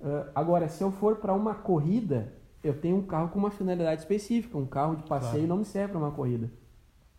Uh, 0.00 0.28
agora, 0.34 0.68
se 0.68 0.82
eu 0.82 0.90
for 0.90 1.16
para 1.16 1.32
uma 1.32 1.54
corrida, 1.54 2.32
eu 2.62 2.78
tenho 2.78 2.96
um 2.96 3.02
carro 3.02 3.28
com 3.28 3.38
uma 3.38 3.50
finalidade 3.50 4.02
específica, 4.02 4.56
um 4.56 4.66
carro 4.66 4.96
de 4.96 5.02
passeio 5.04 5.32
claro. 5.32 5.48
não 5.48 5.56
me 5.58 5.64
serve 5.64 5.92
para 5.92 6.00
uma 6.00 6.12
corrida. 6.12 6.50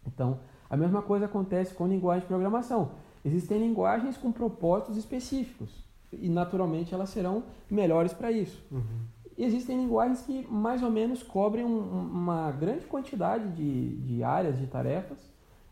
Então, 0.08 0.40
a 0.70 0.78
mesma 0.78 1.02
coisa 1.02 1.26
acontece 1.26 1.74
com 1.74 1.88
linguagem 1.88 2.22
de 2.22 2.28
programação. 2.28 2.92
Existem 3.24 3.60
linguagens 3.60 4.18
com 4.18 4.32
propósitos 4.32 4.98
específicos 4.98 5.84
e, 6.12 6.30
naturalmente, 6.30 6.94
elas 6.94 7.10
serão 7.10 7.44
melhores 7.70 8.14
para 8.14 8.32
isso. 8.32 8.62
Uhum. 8.72 9.06
Existem 9.38 9.78
linguagens 9.78 10.22
que, 10.22 10.48
mais 10.52 10.84
ou 10.84 10.92
menos, 10.92 11.24
cobrem 11.24 11.66
um, 11.66 11.80
uma 11.80 12.52
grande 12.52 12.86
quantidade 12.86 13.50
de, 13.52 13.98
de 13.98 14.24
áreas, 14.24 14.58
de 14.58 14.68
tarefas 14.68 15.18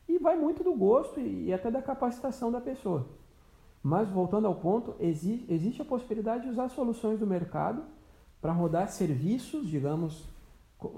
e 0.07 0.17
vai 0.17 0.35
muito 0.35 0.63
do 0.63 0.73
gosto 0.73 1.19
e, 1.19 1.45
e 1.45 1.53
até 1.53 1.69
da 1.69 1.81
capacitação 1.81 2.51
da 2.51 2.59
pessoa. 2.59 3.07
Mas, 3.83 4.09
voltando 4.09 4.47
ao 4.47 4.55
ponto, 4.55 4.95
exi 4.99 5.45
existe 5.49 5.81
a 5.81 5.85
possibilidade 5.85 6.43
de 6.43 6.49
usar 6.49 6.69
soluções 6.69 7.19
do 7.19 7.27
mercado 7.27 7.83
para 8.41 8.51
rodar 8.51 8.89
serviços, 8.89 9.69
digamos, 9.69 10.27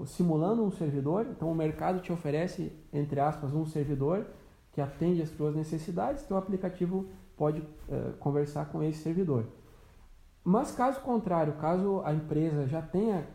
simulando 0.06 0.64
um 0.64 0.70
servidor. 0.70 1.26
Então 1.30 1.50
o 1.50 1.54
mercado 1.54 2.00
te 2.00 2.12
oferece, 2.12 2.72
entre 2.92 3.20
aspas, 3.20 3.52
um 3.52 3.66
servidor 3.66 4.26
que 4.72 4.80
atende 4.80 5.22
às 5.22 5.28
suas 5.30 5.54
necessidades, 5.54 6.24
teu 6.24 6.36
aplicativo 6.36 7.06
pode 7.36 7.60
uh, 7.60 8.16
conversar 8.18 8.66
com 8.66 8.82
esse 8.82 9.02
servidor. 9.02 9.46
Mas 10.42 10.72
caso 10.72 11.00
contrário, 11.00 11.54
caso 11.54 12.02
a 12.04 12.12
empresa 12.12 12.66
já 12.66 12.82
tenha 12.82 13.26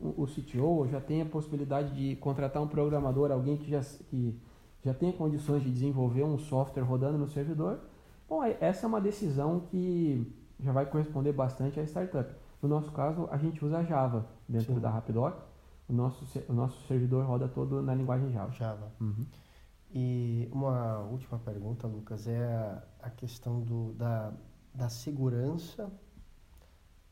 o, 0.00 0.22
o 0.22 0.26
CTO, 0.26 0.86
já 0.88 1.00
tenha 1.00 1.24
a 1.24 1.28
possibilidade 1.28 1.94
de 1.94 2.16
contratar 2.16 2.62
um 2.62 2.68
programador, 2.68 3.32
alguém 3.32 3.56
que 3.56 3.68
já, 3.68 3.80
que 4.08 4.40
já 4.84 4.94
tenha 4.94 5.12
condições 5.12 5.62
de 5.62 5.70
desenvolver 5.70 6.22
um 6.22 6.38
software 6.38 6.82
rodando 6.82 7.18
no 7.18 7.26
servidor, 7.26 7.80
bom, 8.28 8.42
essa 8.60 8.86
é 8.86 8.88
uma 8.88 9.00
decisão 9.00 9.60
que 9.70 10.32
já 10.60 10.70
vai 10.72 10.86
corresponder 10.86 11.32
bastante 11.32 11.80
à 11.80 11.82
startup. 11.84 12.34
No 12.64 12.70
nosso 12.70 12.90
caso, 12.92 13.28
a 13.30 13.36
gente 13.36 13.62
usa 13.62 13.84
Java 13.84 14.26
dentro 14.48 14.72
Sim. 14.72 14.80
da 14.80 14.88
Rapidoc. 14.88 15.36
O 15.86 15.92
nosso, 15.92 16.26
o 16.48 16.52
nosso 16.54 16.80
servidor 16.86 17.22
roda 17.26 17.46
todo 17.46 17.82
na 17.82 17.94
linguagem 17.94 18.32
Java. 18.32 18.52
Java. 18.52 18.90
Uhum. 18.98 19.26
E 19.90 20.48
uma 20.50 21.00
última 21.00 21.38
pergunta, 21.38 21.86
Lucas, 21.86 22.26
é 22.26 22.82
a 23.02 23.10
questão 23.10 23.60
do, 23.60 23.92
da, 23.92 24.32
da 24.74 24.88
segurança 24.88 25.92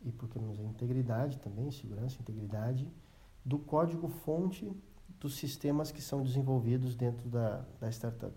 e 0.00 0.10
porque 0.10 0.38
não 0.38 0.52
dizer 0.52 0.64
integridade 0.64 1.38
também, 1.38 1.70
segurança, 1.70 2.16
integridade, 2.18 2.90
do 3.44 3.58
código-fonte 3.58 4.72
dos 5.20 5.36
sistemas 5.36 5.92
que 5.92 6.00
são 6.00 6.22
desenvolvidos 6.22 6.96
dentro 6.96 7.28
da, 7.28 7.62
da 7.78 7.90
startup. 7.90 8.34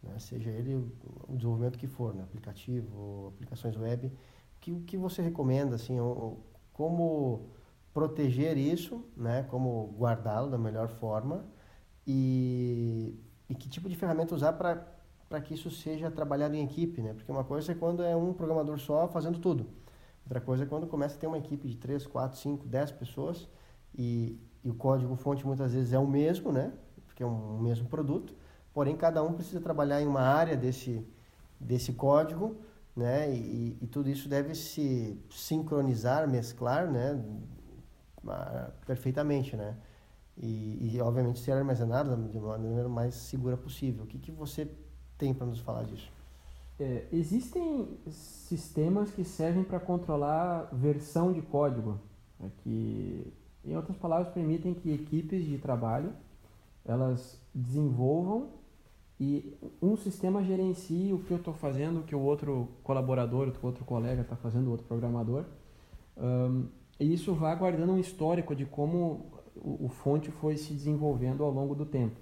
Né? 0.00 0.16
Seja 0.20 0.50
ele 0.50 0.76
o, 0.76 0.92
o 1.26 1.36
desenvolvimento 1.36 1.76
que 1.76 1.88
for, 1.88 2.14
né? 2.14 2.22
aplicativo, 2.22 3.32
aplicações 3.34 3.76
web, 3.76 4.12
que, 4.60 4.72
o 4.72 4.80
que 4.80 4.96
você 4.96 5.22
recomenda, 5.22 5.76
assim, 5.76 5.96
como 6.72 7.50
proteger 7.92 8.56
isso, 8.56 9.04
né, 9.16 9.44
como 9.50 9.94
guardá-lo 9.98 10.50
da 10.50 10.58
melhor 10.58 10.88
forma 10.88 11.44
e, 12.06 13.18
e 13.48 13.54
que 13.54 13.68
tipo 13.68 13.88
de 13.88 13.96
ferramenta 13.96 14.34
usar 14.34 14.52
para 14.52 15.40
que 15.42 15.54
isso 15.54 15.70
seja 15.70 16.10
trabalhado 16.10 16.54
em 16.54 16.64
equipe, 16.64 17.02
né? 17.02 17.12
Porque 17.12 17.30
uma 17.30 17.44
coisa 17.44 17.72
é 17.72 17.74
quando 17.74 18.02
é 18.02 18.16
um 18.16 18.32
programador 18.32 18.78
só 18.78 19.08
fazendo 19.08 19.38
tudo. 19.38 19.66
Outra 20.24 20.40
coisa 20.40 20.64
é 20.64 20.66
quando 20.66 20.86
começa 20.86 21.16
a 21.16 21.18
ter 21.18 21.26
uma 21.26 21.38
equipe 21.38 21.68
de 21.68 21.76
3, 21.76 22.06
4, 22.06 22.38
5, 22.38 22.66
10 22.66 22.92
pessoas 22.92 23.48
e, 23.94 24.38
e 24.62 24.70
o 24.70 24.74
código-fonte 24.74 25.46
muitas 25.46 25.72
vezes 25.72 25.92
é 25.92 25.98
o 25.98 26.06
mesmo, 26.06 26.52
né? 26.52 26.72
Porque 27.06 27.22
é 27.22 27.26
um, 27.26 27.56
um 27.56 27.60
mesmo 27.60 27.88
produto, 27.88 28.34
porém 28.72 28.96
cada 28.96 29.22
um 29.22 29.32
precisa 29.32 29.60
trabalhar 29.60 30.00
em 30.00 30.06
uma 30.06 30.22
área 30.22 30.56
desse, 30.56 31.06
desse 31.58 31.92
código, 31.92 32.56
né? 32.98 33.32
E, 33.32 33.78
e 33.80 33.86
tudo 33.86 34.10
isso 34.10 34.28
deve 34.28 34.54
se 34.54 35.18
sincronizar, 35.30 36.28
mesclar, 36.28 36.90
né? 36.90 37.24
Perfeitamente, 38.84 39.56
né? 39.56 39.76
E, 40.36 40.94
e, 40.94 41.00
obviamente 41.00 41.40
ser 41.40 41.52
armazenado 41.52 42.16
de 42.28 42.38
maneira 42.38 42.88
mais 42.88 43.14
segura 43.14 43.56
possível. 43.56 44.04
O 44.04 44.06
que, 44.06 44.18
que 44.18 44.30
você 44.30 44.68
tem 45.16 45.32
para 45.32 45.46
nos 45.46 45.60
falar 45.60 45.84
disso? 45.84 46.12
É, 46.78 47.06
existem 47.12 47.98
sistemas 48.08 49.10
que 49.10 49.24
servem 49.24 49.64
para 49.64 49.80
controlar 49.80 50.68
versão 50.72 51.32
de 51.32 51.42
código, 51.42 51.98
né, 52.38 52.52
que, 52.58 53.32
em 53.64 53.76
outras 53.76 53.96
palavras, 53.96 54.32
permitem 54.32 54.74
que 54.74 54.92
equipes 54.92 55.44
de 55.44 55.58
trabalho 55.58 56.12
elas 56.84 57.40
desenvolvam 57.52 58.57
e 59.20 59.52
um 59.82 59.96
sistema 59.96 60.44
gerencie 60.44 61.12
o 61.12 61.18
que 61.18 61.32
eu 61.32 61.38
estou 61.38 61.52
fazendo, 61.52 62.00
o 62.00 62.02
que 62.04 62.14
o 62.14 62.20
outro 62.20 62.68
colaborador, 62.84 63.52
o 63.60 63.66
outro 63.66 63.84
colega 63.84 64.22
está 64.22 64.36
fazendo, 64.36 64.68
o 64.68 64.70
outro 64.70 64.86
programador. 64.86 65.44
Um, 66.16 66.66
e 67.00 67.12
isso 67.12 67.34
vai 67.34 67.56
guardando 67.56 67.92
um 67.92 67.98
histórico 67.98 68.54
de 68.54 68.64
como 68.64 69.26
o, 69.56 69.86
o 69.86 69.88
fonte 69.88 70.30
foi 70.30 70.56
se 70.56 70.72
desenvolvendo 70.72 71.42
ao 71.42 71.50
longo 71.50 71.74
do 71.74 71.84
tempo. 71.84 72.16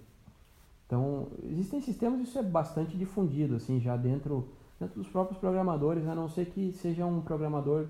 Então, 0.86 1.28
existem 1.42 1.80
sistemas, 1.80 2.20
isso 2.20 2.38
é 2.38 2.42
bastante 2.42 2.96
difundido, 2.96 3.56
assim, 3.56 3.80
já 3.80 3.96
dentro, 3.96 4.48
dentro 4.78 5.00
dos 5.00 5.08
próprios 5.08 5.38
programadores, 5.38 6.06
a 6.06 6.14
não 6.14 6.28
ser 6.28 6.46
que 6.46 6.72
seja 6.72 7.04
um 7.04 7.20
programador 7.20 7.88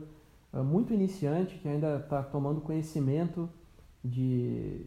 uh, 0.53 0.65
muito 0.65 0.95
iniciante, 0.95 1.59
que 1.59 1.69
ainda 1.69 1.99
está 1.99 2.23
tomando 2.23 2.61
conhecimento 2.61 3.49
de, 4.03 4.81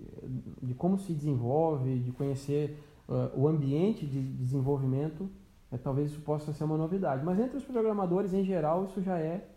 de 0.61 0.73
como 0.73 0.97
se 0.97 1.13
desenvolve, 1.13 1.99
de 1.99 2.11
conhecer 2.11 2.79
uh, 3.09 3.37
o 3.37 3.47
ambiente 3.47 4.05
de 4.05 4.21
desenvolvimento, 4.21 5.27
é, 5.71 5.77
talvez 5.77 6.11
isso 6.11 6.21
possa 6.21 6.53
ser 6.53 6.63
uma 6.63 6.77
novidade. 6.77 7.25
Mas 7.25 7.39
entre 7.39 7.57
os 7.57 7.63
programadores, 7.65 8.33
em 8.33 8.43
geral, 8.43 8.85
isso 8.85 9.01
já 9.01 9.17
é 9.17 9.49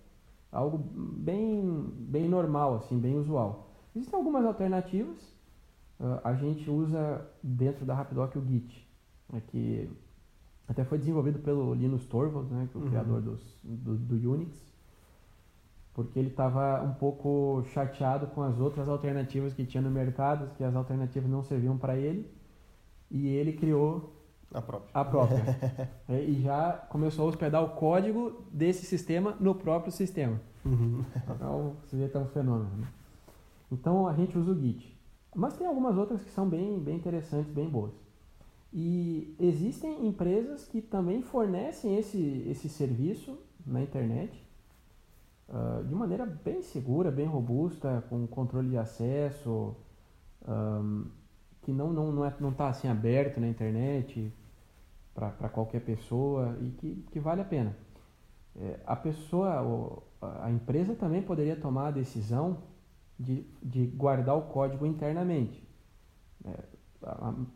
algo 0.51 0.79
bem, 0.79 1.87
bem 1.99 2.29
normal, 2.29 2.77
assim, 2.77 2.99
bem 2.99 3.17
usual. 3.17 3.71
Existem 3.95 4.19
algumas 4.19 4.45
alternativas, 4.45 5.19
uh, 6.01 6.21
a 6.25 6.35
gente 6.35 6.69
usa 6.69 7.27
dentro 7.43 7.85
da 7.85 7.95
Rapidoc 7.95 8.35
o 8.37 8.45
Git, 8.45 8.89
né, 9.31 9.43
que 9.49 9.89
até 10.67 10.85
foi 10.85 10.99
desenvolvido 10.99 11.39
pelo 11.39 11.75
Linus 11.75 12.07
Torvalds, 12.07 12.51
né, 12.51 12.69
que 12.71 12.77
é 12.77 12.81
o 12.81 12.85
uhum. 12.85 12.89
criador 12.89 13.21
dos, 13.21 13.59
do, 13.63 13.97
do 13.97 14.33
Unix, 14.33 14.59
porque 15.93 16.19
ele 16.19 16.29
estava 16.29 16.83
um 16.83 16.95
pouco 16.95 17.63
chateado 17.75 18.27
com 18.29 18.43
as 18.43 18.59
outras 18.59 18.89
alternativas 18.89 19.53
que 19.53 19.67
tinha 19.67 19.83
no 19.83 19.91
mercado, 19.91 20.55
que 20.57 20.65
as 20.65 20.75
alternativas 20.75 21.31
não 21.31 21.43
serviam 21.43 21.77
para 21.77 21.99
ele, 21.99 22.31
e 23.13 23.29
ele 23.29 23.53
criou 23.53 24.11
a 24.53 24.61
própria. 24.61 24.91
A 24.95 25.05
própria. 25.05 25.93
É, 26.09 26.23
e 26.23 26.43
já 26.43 26.73
começou 26.91 27.25
a 27.25 27.29
hospedar 27.29 27.63
o 27.63 27.71
código 27.71 28.45
desse 28.51 28.85
sistema 28.85 29.37
no 29.39 29.55
próprio 29.55 29.93
sistema. 29.93 30.41
Uhum. 30.65 31.05
Então, 31.31 31.77
você 31.85 31.97
vê 31.97 32.09
que 32.09 32.17
é 32.17 32.21
um 32.21 32.27
fenômeno. 32.27 32.71
Né? 32.77 32.89
Então, 33.71 34.07
a 34.07 34.15
gente 34.15 34.37
usa 34.37 34.51
o 34.51 34.61
Git. 34.61 34.95
Mas 35.35 35.57
tem 35.57 35.67
algumas 35.67 35.97
outras 35.97 36.23
que 36.23 36.31
são 36.31 36.47
bem, 36.49 36.79
bem 36.79 36.97
interessantes, 36.97 37.51
bem 37.51 37.69
boas. 37.69 37.93
E 38.73 39.35
existem 39.39 40.07
empresas 40.07 40.65
que 40.67 40.83
também 40.83 41.23
fornecem 41.23 41.97
esse, 41.97 42.45
esse 42.49 42.69
serviço 42.69 43.39
na 43.67 43.83
internet 43.83 44.45
uh, 45.49 45.85
de 45.85 45.95
maneira 45.95 46.27
bem 46.27 46.63
segura, 46.63 47.11
bem 47.11 47.27
robusta, 47.27 48.05
com 48.09 48.27
controle 48.27 48.71
de 48.71 48.77
acesso, 48.77 49.75
um, 50.47 51.07
que 51.63 51.73
não 51.73 51.91
está 51.91 52.03
não, 52.03 52.13
não, 52.13 52.25
é, 52.25 52.35
não 52.41 52.53
tá, 52.53 52.69
assim 52.69 52.89
aberto 52.89 53.41
na 53.41 53.49
internet 53.49 54.33
para 55.15 55.49
qualquer 55.49 55.81
pessoa 55.81 56.57
e 56.61 56.71
que, 56.71 57.05
que 57.11 57.21
vale 57.21 57.41
a 57.41 57.45
pena. 57.45 57.77
É, 58.57 58.81
a 58.87 58.97
pessoa, 58.97 60.03
a 60.41 60.51
empresa 60.51 60.95
também 60.95 61.23
poderia 61.23 61.57
tomar 61.57 61.89
a 61.89 61.91
decisão 61.91 62.59
de, 63.19 63.47
de 63.63 63.87
guardar 63.87 64.37
o 64.37 64.43
código 64.43 64.85
internamente. 64.85 65.63
É, 66.45 66.59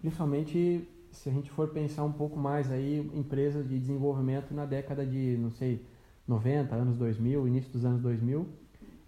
principalmente 0.01 0.88
se 1.11 1.29
a 1.29 1.33
gente 1.33 1.51
for 1.51 1.69
pensar 1.69 2.05
um 2.05 2.12
pouco 2.12 2.38
mais 2.38 2.71
aí, 2.71 2.99
empresas 3.14 3.66
de 3.69 3.79
desenvolvimento 3.79 4.53
na 4.55 4.66
década 4.66 5.05
de, 5.05 5.37
não 5.38 5.51
sei, 5.51 5.85
90, 6.29 6.75
anos 6.75 6.97
2000, 6.99 7.49
início 7.49 7.73
dos 7.73 7.85
anos 7.85 8.03
2000, 8.03 8.47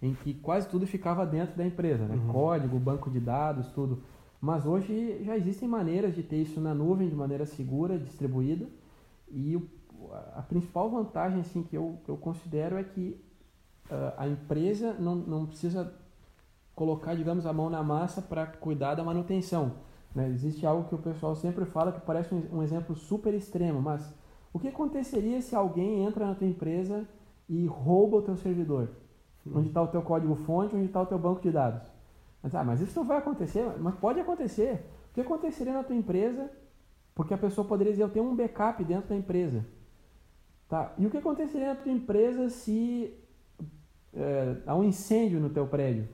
em 0.01 0.13
que 0.13 0.33
quase 0.33 0.67
tudo 0.67 0.87
ficava 0.87 1.25
dentro 1.25 1.55
da 1.55 1.65
empresa, 1.65 2.05
né? 2.05 2.15
Uhum. 2.15 2.31
Código, 2.31 2.79
banco 2.79 3.09
de 3.09 3.19
dados, 3.19 3.67
tudo. 3.71 4.01
Mas 4.41 4.65
hoje 4.65 5.21
já 5.23 5.35
existem 5.35 5.67
maneiras 5.67 6.15
de 6.15 6.23
ter 6.23 6.37
isso 6.37 6.61
na 6.61 6.73
nuvem 6.73 7.09
de 7.09 7.15
maneira 7.15 7.45
segura, 7.45 7.97
distribuída. 7.97 8.67
E 9.29 9.55
o, 9.55 9.67
a 10.35 10.41
principal 10.41 10.89
vantagem 10.89 11.41
assim, 11.41 11.61
que, 11.63 11.75
eu, 11.75 11.97
eu 12.07 12.15
considero 12.15 12.77
é 12.77 12.83
que 12.83 13.19
uh, 13.89 14.13
a 14.17 14.27
empresa 14.27 14.93
não, 14.93 15.15
não 15.15 15.45
precisa 15.45 15.93
colocar, 16.73 17.15
digamos, 17.15 17.45
a 17.45 17.51
mão 17.51 17.69
na 17.69 17.83
massa 17.83 18.21
para 18.21 18.47
cuidar 18.47 18.95
da 18.95 19.03
manutenção. 19.03 19.73
Né? 20.15 20.29
Existe 20.29 20.65
algo 20.65 20.87
que 20.87 20.95
o 20.95 20.99
pessoal 20.99 21.35
sempre 21.35 21.65
fala 21.65 21.91
que 21.91 21.99
parece 21.99 22.33
um, 22.33 22.57
um 22.57 22.63
exemplo 22.63 22.95
super 22.95 23.33
extremo, 23.33 23.81
mas 23.81 24.13
o 24.53 24.59
que 24.59 24.69
aconteceria 24.69 25.41
se 25.41 25.53
alguém 25.53 26.05
entra 26.05 26.25
na 26.25 26.35
tua 26.35 26.47
empresa 26.47 27.05
e 27.47 27.65
rouba 27.65 28.17
o 28.17 28.21
teu 28.21 28.37
servidor? 28.37 28.89
Onde 29.53 29.67
está 29.67 29.81
o 29.81 29.87
teu 29.87 30.01
código 30.01 30.35
fonte, 30.35 30.75
onde 30.75 30.85
está 30.85 31.01
o 31.01 31.05
teu 31.05 31.17
banco 31.17 31.41
de 31.41 31.51
dados? 31.51 31.98
Mas, 32.41 32.55
ah, 32.55 32.63
mas 32.63 32.81
isso 32.81 32.97
não 32.97 33.05
vai 33.05 33.17
acontecer, 33.17 33.65
mas 33.79 33.95
pode 33.95 34.19
acontecer. 34.19 34.85
O 35.11 35.13
que 35.13 35.21
aconteceria 35.21 35.73
na 35.73 35.83
tua 35.83 35.95
empresa? 35.95 36.49
Porque 37.13 37.33
a 37.33 37.37
pessoa 37.37 37.67
poderia 37.67 37.91
dizer, 37.91 38.03
eu 38.03 38.09
tenho 38.09 38.25
um 38.25 38.35
backup 38.35 38.83
dentro 38.83 39.09
da 39.09 39.15
empresa. 39.15 39.65
Tá? 40.69 40.93
E 40.97 41.05
o 41.05 41.09
que 41.09 41.17
aconteceria 41.17 41.69
na 41.69 41.75
tua 41.75 41.91
empresa 41.91 42.49
se 42.49 43.13
é, 44.13 44.57
há 44.65 44.75
um 44.75 44.83
incêndio 44.83 45.39
no 45.39 45.49
teu 45.49 45.67
prédio? 45.67 46.07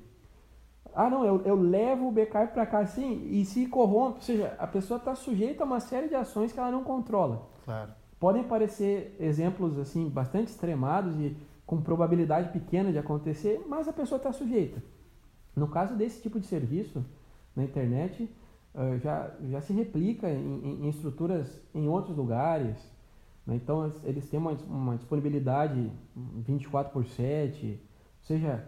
Ah, 0.95 1.09
não, 1.09 1.25
eu, 1.25 1.41
eu 1.45 1.55
levo 1.55 2.07
o 2.07 2.11
backup 2.11 2.53
para 2.53 2.65
cá 2.65 2.79
assim 2.79 3.27
e 3.29 3.43
se 3.45 3.67
corrompe. 3.67 4.15
Ou 4.15 4.21
seja, 4.21 4.55
a 4.57 4.65
pessoa 4.65 4.97
está 4.97 5.13
sujeita 5.13 5.63
a 5.63 5.65
uma 5.65 5.81
série 5.81 6.07
de 6.07 6.15
ações 6.15 6.53
que 6.53 6.59
ela 6.59 6.71
não 6.71 6.83
controla. 6.83 7.49
Claro. 7.65 7.91
Podem 8.17 8.43
parecer 8.43 9.15
exemplos 9.19 9.77
assim 9.77 10.07
bastante 10.07 10.47
extremados 10.47 11.19
e 11.19 11.35
com 11.65 11.81
probabilidade 11.81 12.49
pequena 12.49 12.91
de 12.91 12.97
acontecer, 12.97 13.63
mas 13.67 13.87
a 13.87 13.93
pessoa 13.93 14.17
está 14.17 14.31
sujeita. 14.31 14.81
No 15.55 15.67
caso 15.67 15.95
desse 15.95 16.21
tipo 16.21 16.39
de 16.39 16.45
serviço 16.45 17.05
na 17.55 17.63
internet, 17.63 18.29
uh, 18.73 18.99
já, 18.99 19.31
já 19.49 19.61
se 19.61 19.73
replica 19.73 20.29
em, 20.29 20.81
em, 20.81 20.89
estruturas 20.89 21.61
em 21.73 21.87
outros 21.87 22.15
lugares. 22.15 22.77
Né? 23.45 23.55
Então, 23.55 23.93
eles 24.03 24.29
têm 24.29 24.39
uma, 24.39 24.51
uma 24.67 24.97
disponibilidade 24.97 25.91
24 26.15 26.91
por 26.91 27.05
7, 27.05 27.79
ou 28.21 28.27
seja, 28.27 28.67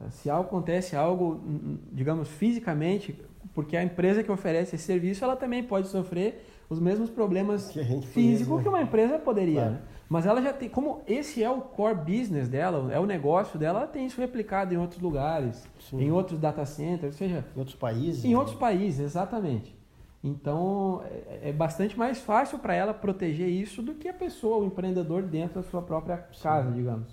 eh, 0.00 0.10
se 0.10 0.30
acontece 0.30 0.94
algo, 0.94 1.40
digamos, 1.92 2.28
fisicamente, 2.28 3.18
porque 3.54 3.76
a 3.76 3.82
empresa 3.82 4.22
que 4.22 4.30
oferece 4.30 4.76
esse 4.76 4.84
serviço, 4.84 5.24
ela 5.24 5.34
também 5.34 5.64
pode 5.64 5.88
sofrer 5.88 6.44
os 6.68 6.78
mesmos 6.78 7.08
problemas 7.08 7.70
que 7.70 7.82
físicos 8.02 8.62
que 8.62 8.68
uma 8.68 8.82
empresa 8.82 9.18
poderia. 9.18 9.62
Claro. 9.62 9.72
Né? 9.72 9.80
Mas 10.08 10.24
ela 10.24 10.40
já 10.40 10.52
tem, 10.52 10.70
como 10.70 11.02
esse 11.06 11.42
é 11.42 11.50
o 11.50 11.60
core 11.60 11.94
business 11.96 12.48
dela, 12.48 12.90
é 12.92 12.98
o 12.98 13.04
negócio 13.04 13.58
dela, 13.58 13.80
ela 13.80 13.88
tem 13.88 14.06
isso 14.06 14.18
replicado 14.20 14.72
em 14.72 14.78
outros 14.78 15.00
lugares, 15.02 15.68
Sim. 15.78 16.00
em 16.00 16.10
outros 16.10 16.40
data 16.40 16.64
centers, 16.64 17.12
ou 17.14 17.18
seja, 17.18 17.44
em 17.54 17.58
outros 17.58 17.76
países. 17.76 18.24
Em 18.24 18.30
né? 18.30 18.38
outros 18.38 18.56
países, 18.56 19.00
exatamente. 19.00 19.76
Então 20.24 21.02
é, 21.04 21.50
é 21.50 21.52
bastante 21.52 21.96
mais 21.96 22.18
fácil 22.20 22.58
para 22.58 22.74
ela 22.74 22.94
proteger 22.94 23.48
isso 23.48 23.82
do 23.82 23.94
que 23.94 24.08
a 24.08 24.14
pessoa, 24.14 24.58
o 24.58 24.66
empreendedor 24.66 25.22
dentro 25.22 25.60
da 25.60 25.68
sua 25.68 25.82
própria 25.82 26.16
casa, 26.16 26.70
Sim. 26.70 26.74
digamos. 26.74 27.08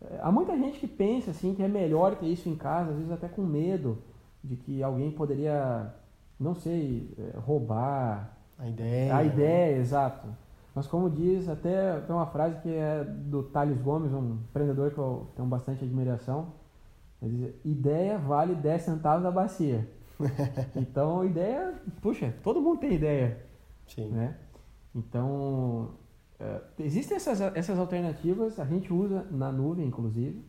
É, 0.00 0.18
há 0.22 0.32
muita 0.32 0.56
gente 0.56 0.78
que 0.78 0.86
pensa 0.86 1.32
assim 1.32 1.54
que 1.54 1.62
é 1.62 1.68
melhor 1.68 2.16
ter 2.16 2.26
isso 2.26 2.48
em 2.48 2.56
casa, 2.56 2.90
às 2.90 2.96
vezes 2.96 3.12
até 3.12 3.28
com 3.28 3.42
medo 3.42 3.98
de 4.42 4.56
que 4.56 4.82
alguém 4.82 5.10
poderia, 5.10 5.94
não 6.40 6.54
sei, 6.54 7.14
é, 7.18 7.38
roubar 7.38 8.36
a 8.58 8.68
ideia. 8.68 9.16
A 9.16 9.22
ideia, 9.22 9.76
exato. 9.76 10.26
Mas 10.74 10.86
como 10.86 11.10
diz, 11.10 11.48
até 11.48 12.00
tem 12.00 12.14
uma 12.14 12.26
frase 12.26 12.60
que 12.60 12.72
é 12.74 13.04
do 13.04 13.42
Thales 13.42 13.80
Gomes, 13.80 14.12
um 14.12 14.38
empreendedor 14.48 14.90
que 14.90 14.98
eu 14.98 15.30
tenho 15.36 15.46
bastante 15.46 15.84
admiração. 15.84 16.54
Ele 17.20 17.36
diz, 17.36 17.54
ideia 17.64 18.18
vale 18.18 18.54
10 18.54 18.82
centavos 18.82 19.22
da 19.22 19.30
bacia. 19.30 19.88
então, 20.74 21.24
ideia, 21.24 21.74
puxa, 22.00 22.34
todo 22.42 22.60
mundo 22.60 22.80
tem 22.80 22.94
ideia. 22.94 23.44
Sim. 23.86 24.08
Né? 24.08 24.36
Então, 24.94 25.90
é, 26.40 26.60
existem 26.80 27.16
essas, 27.16 27.40
essas 27.40 27.78
alternativas, 27.78 28.58
a 28.58 28.64
gente 28.64 28.92
usa 28.92 29.26
na 29.30 29.52
nuvem, 29.52 29.86
inclusive, 29.86 30.42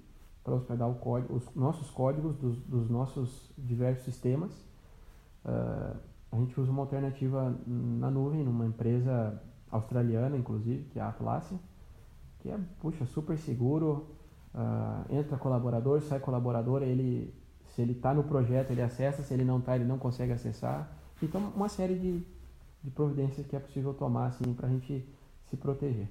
para 0.43 0.55
hospedar 0.55 0.89
o 0.89 0.95
código, 0.95 1.36
os 1.36 1.53
nossos 1.55 1.89
códigos 1.89 2.36
dos, 2.38 2.57
dos 2.62 2.89
nossos 2.89 3.51
diversos 3.57 4.05
sistemas. 4.05 4.51
Uh, 5.45 5.97
a 6.31 6.36
gente 6.38 6.59
usa 6.59 6.71
uma 6.71 6.81
alternativa 6.81 7.55
na 7.67 8.09
nuvem, 8.09 8.43
numa 8.43 8.65
empresa 8.65 9.39
australiana, 9.73 10.38
inclusive, 10.38 10.83
que 10.86 10.99
é 10.99 11.01
a 11.01 11.09
Atlassian, 11.09 11.59
que 12.39 12.49
é, 12.49 12.59
puxa, 12.79 13.05
super 13.05 13.38
seguro. 13.38 14.07
Uh, 14.53 15.15
entra 15.17 15.38
colaborador, 15.38 16.01
sai 16.01 16.19
colaborador, 16.19 16.83
ele 16.83 17.33
Se 17.69 17.81
ele 17.81 17.93
está 17.93 18.13
no 18.13 18.23
projeto, 18.23 18.69
ele 18.69 18.83
acessa, 18.83 19.23
se 19.23 19.33
ele 19.33 19.43
não 19.43 19.57
está, 19.57 19.75
ele 19.75 19.86
não 19.86 19.97
consegue 19.97 20.31
acessar. 20.31 20.91
Então, 21.21 21.51
uma 21.55 21.67
série 21.67 21.95
de, 21.95 22.23
de 22.83 22.91
providências 22.91 23.47
que 23.47 23.55
é 23.55 23.59
possível 23.59 23.93
tomar 23.93 24.27
assim, 24.27 24.53
para 24.53 24.67
a 24.67 24.69
gente 24.69 25.03
se 25.49 25.57
proteger. 25.57 26.07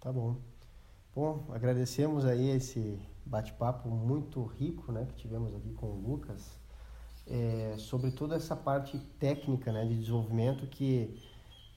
Tá 0.00 0.12
bom. 0.12 0.36
Bom, 1.16 1.46
agradecemos 1.50 2.24
aí 2.24 2.50
esse 2.50 2.96
bate-papo 3.26 3.88
muito 3.88 4.44
rico 4.44 4.92
né, 4.92 5.04
que 5.06 5.16
tivemos 5.16 5.52
aqui 5.54 5.72
com 5.74 5.86
o 5.86 6.00
Lucas 6.00 6.58
é, 7.26 7.74
sobre 7.76 8.10
toda 8.10 8.36
essa 8.36 8.56
parte 8.56 8.98
técnica 9.18 9.72
né, 9.72 9.84
de 9.84 9.98
desenvolvimento 9.98 10.66
que 10.66 11.20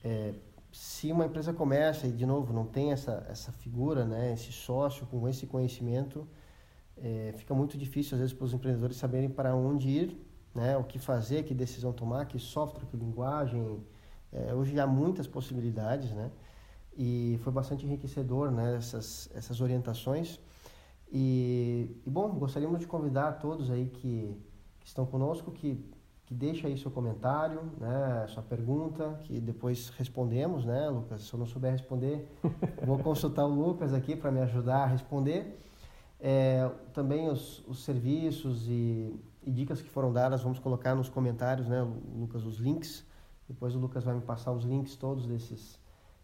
é, 0.02 0.34
se 0.72 1.12
uma 1.12 1.26
empresa 1.26 1.52
começa 1.52 2.06
e 2.06 2.12
de 2.12 2.24
novo 2.24 2.52
não 2.52 2.64
tem 2.64 2.92
essa, 2.92 3.26
essa 3.28 3.52
figura, 3.52 4.06
né, 4.06 4.32
esse 4.32 4.50
sócio 4.50 5.06
com 5.06 5.28
esse 5.28 5.46
conhecimento, 5.46 6.26
é, 6.96 7.34
fica 7.36 7.54
muito 7.54 7.76
difícil 7.76 8.14
às 8.14 8.20
vezes 8.20 8.34
para 8.34 8.46
os 8.46 8.54
empreendedores 8.54 8.96
saberem 8.96 9.28
para 9.28 9.54
onde 9.54 9.88
ir, 9.88 10.18
né, 10.54 10.76
o 10.76 10.84
que 10.84 10.98
fazer, 10.98 11.44
que 11.44 11.54
decisão 11.54 11.92
tomar, 11.92 12.26
que 12.26 12.38
software, 12.38 12.86
que 12.86 12.96
linguagem. 12.96 13.80
É, 14.32 14.54
hoje 14.54 14.78
há 14.80 14.86
muitas 14.86 15.26
possibilidades, 15.26 16.10
né? 16.12 16.30
E 16.96 17.38
foi 17.42 17.52
bastante 17.52 17.86
enriquecedor, 17.86 18.50
né, 18.50 18.76
essas, 18.76 19.30
essas 19.34 19.60
orientações. 19.60 20.40
E, 21.10 22.00
e 22.06 22.10
bom, 22.10 22.30
gostaríamos 22.30 22.80
de 22.80 22.86
convidar 22.86 23.32
todos 23.32 23.70
aí 23.70 23.86
que, 23.86 24.34
que 24.80 24.86
estão 24.86 25.04
conosco 25.04 25.50
que 25.50 25.84
que 26.32 26.38
deixe 26.38 26.66
aí 26.66 26.78
seu 26.78 26.90
comentário, 26.90 27.60
né, 27.78 28.26
sua 28.28 28.42
pergunta, 28.42 29.20
que 29.24 29.38
depois 29.38 29.90
respondemos, 29.90 30.64
né, 30.64 30.88
Lucas? 30.88 31.22
Se 31.22 31.34
eu 31.34 31.38
não 31.38 31.46
souber 31.46 31.72
responder, 31.72 32.26
vou 32.86 32.98
consultar 32.98 33.44
o 33.44 33.54
Lucas 33.54 33.92
aqui 33.92 34.16
para 34.16 34.30
me 34.30 34.40
ajudar 34.40 34.84
a 34.84 34.86
responder. 34.86 35.60
É, 36.18 36.70
também 36.94 37.28
os, 37.28 37.62
os 37.68 37.84
serviços 37.84 38.66
e, 38.66 39.14
e, 39.42 39.50
dicas 39.50 39.82
que 39.82 39.90
foram 39.90 40.10
dadas, 40.10 40.42
vamos 40.42 40.58
colocar 40.58 40.94
nos 40.94 41.10
comentários, 41.10 41.68
né, 41.68 41.86
Lucas, 42.16 42.46
os 42.46 42.56
links. 42.56 43.04
Depois 43.46 43.74
o 43.74 43.78
Lucas 43.78 44.02
vai 44.02 44.14
me 44.14 44.22
passar 44.22 44.52
os 44.52 44.64
links 44.64 44.96
todos 44.96 45.26
desses, 45.26 45.78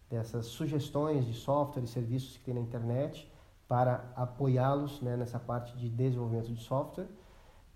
dessas 0.09 0.47
sugestões 0.47 1.23
de 1.27 1.35
software 1.35 1.83
e 1.83 1.87
serviços 1.87 2.35
que 2.35 2.45
tem 2.45 2.55
na 2.55 2.61
internet 2.61 3.31
para 3.67 4.11
apoiá-los 4.15 5.01
né, 5.01 5.15
nessa 5.15 5.37
parte 5.37 5.77
de 5.77 5.87
desenvolvimento 5.87 6.51
de 6.51 6.63
software. 6.63 7.07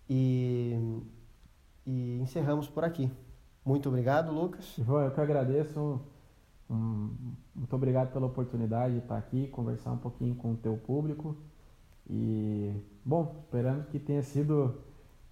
E 0.10 1.04
e 1.86 2.20
encerramos 2.22 2.68
por 2.68 2.84
aqui. 2.84 3.12
Muito 3.66 3.90
obrigado, 3.90 4.32
Lucas. 4.32 4.76
João, 4.78 5.04
eu 5.04 5.12
que 5.12 5.22
agradeço. 5.22 6.02
Um, 6.70 7.36
muito 7.56 7.76
obrigado 7.76 8.12
pela 8.12 8.26
oportunidade 8.26 8.94
de 8.96 9.00
estar 9.00 9.18
aqui, 9.18 9.48
conversar 9.48 9.92
um 9.92 9.98
pouquinho 9.98 10.36
com 10.36 10.54
o 10.54 10.58
teu 10.58 10.76
público. 10.78 11.36
E, 12.10 12.74
bom, 13.06 13.36
esperamos 13.44 13.86
que 13.88 14.00
tenha 14.00 14.22
sido 14.22 14.76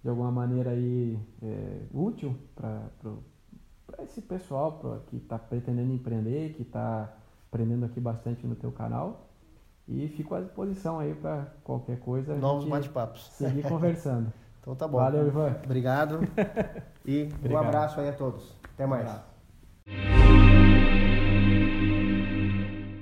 de 0.02 0.08
alguma 0.08 0.30
maneira 0.30 0.70
aí 0.70 1.18
é, 1.42 1.82
útil 1.92 2.36
para 2.54 2.90
esse 4.02 4.20
pessoal 4.22 4.78
pra, 4.78 5.00
que 5.06 5.16
está 5.16 5.38
pretendendo 5.38 5.92
empreender, 5.92 6.54
que 6.54 6.62
está 6.62 7.14
aprendendo 7.48 7.84
aqui 7.84 8.00
bastante 8.00 8.46
no 8.46 8.54
teu 8.54 8.72
canal. 8.72 9.28
E 9.86 10.08
fico 10.08 10.34
à 10.34 10.40
disposição 10.40 10.98
aí 10.98 11.14
para 11.14 11.54
qualquer 11.64 11.98
coisa. 11.98 12.36
Novos 12.36 12.64
bate-papos. 12.64 13.28
Seguir 13.32 13.62
conversando. 13.68 14.32
Então 14.62 14.76
tá 14.76 14.86
bom. 14.86 14.98
Valeu, 14.98 15.26
Ivan. 15.26 15.56
Obrigado. 15.64 16.20
E 17.04 17.24
Obrigado. 17.40 17.64
um 17.64 17.66
abraço 17.66 18.00
aí 18.00 18.08
a 18.08 18.12
todos. 18.12 18.56
Até 18.74 18.86
mais. 18.86 19.10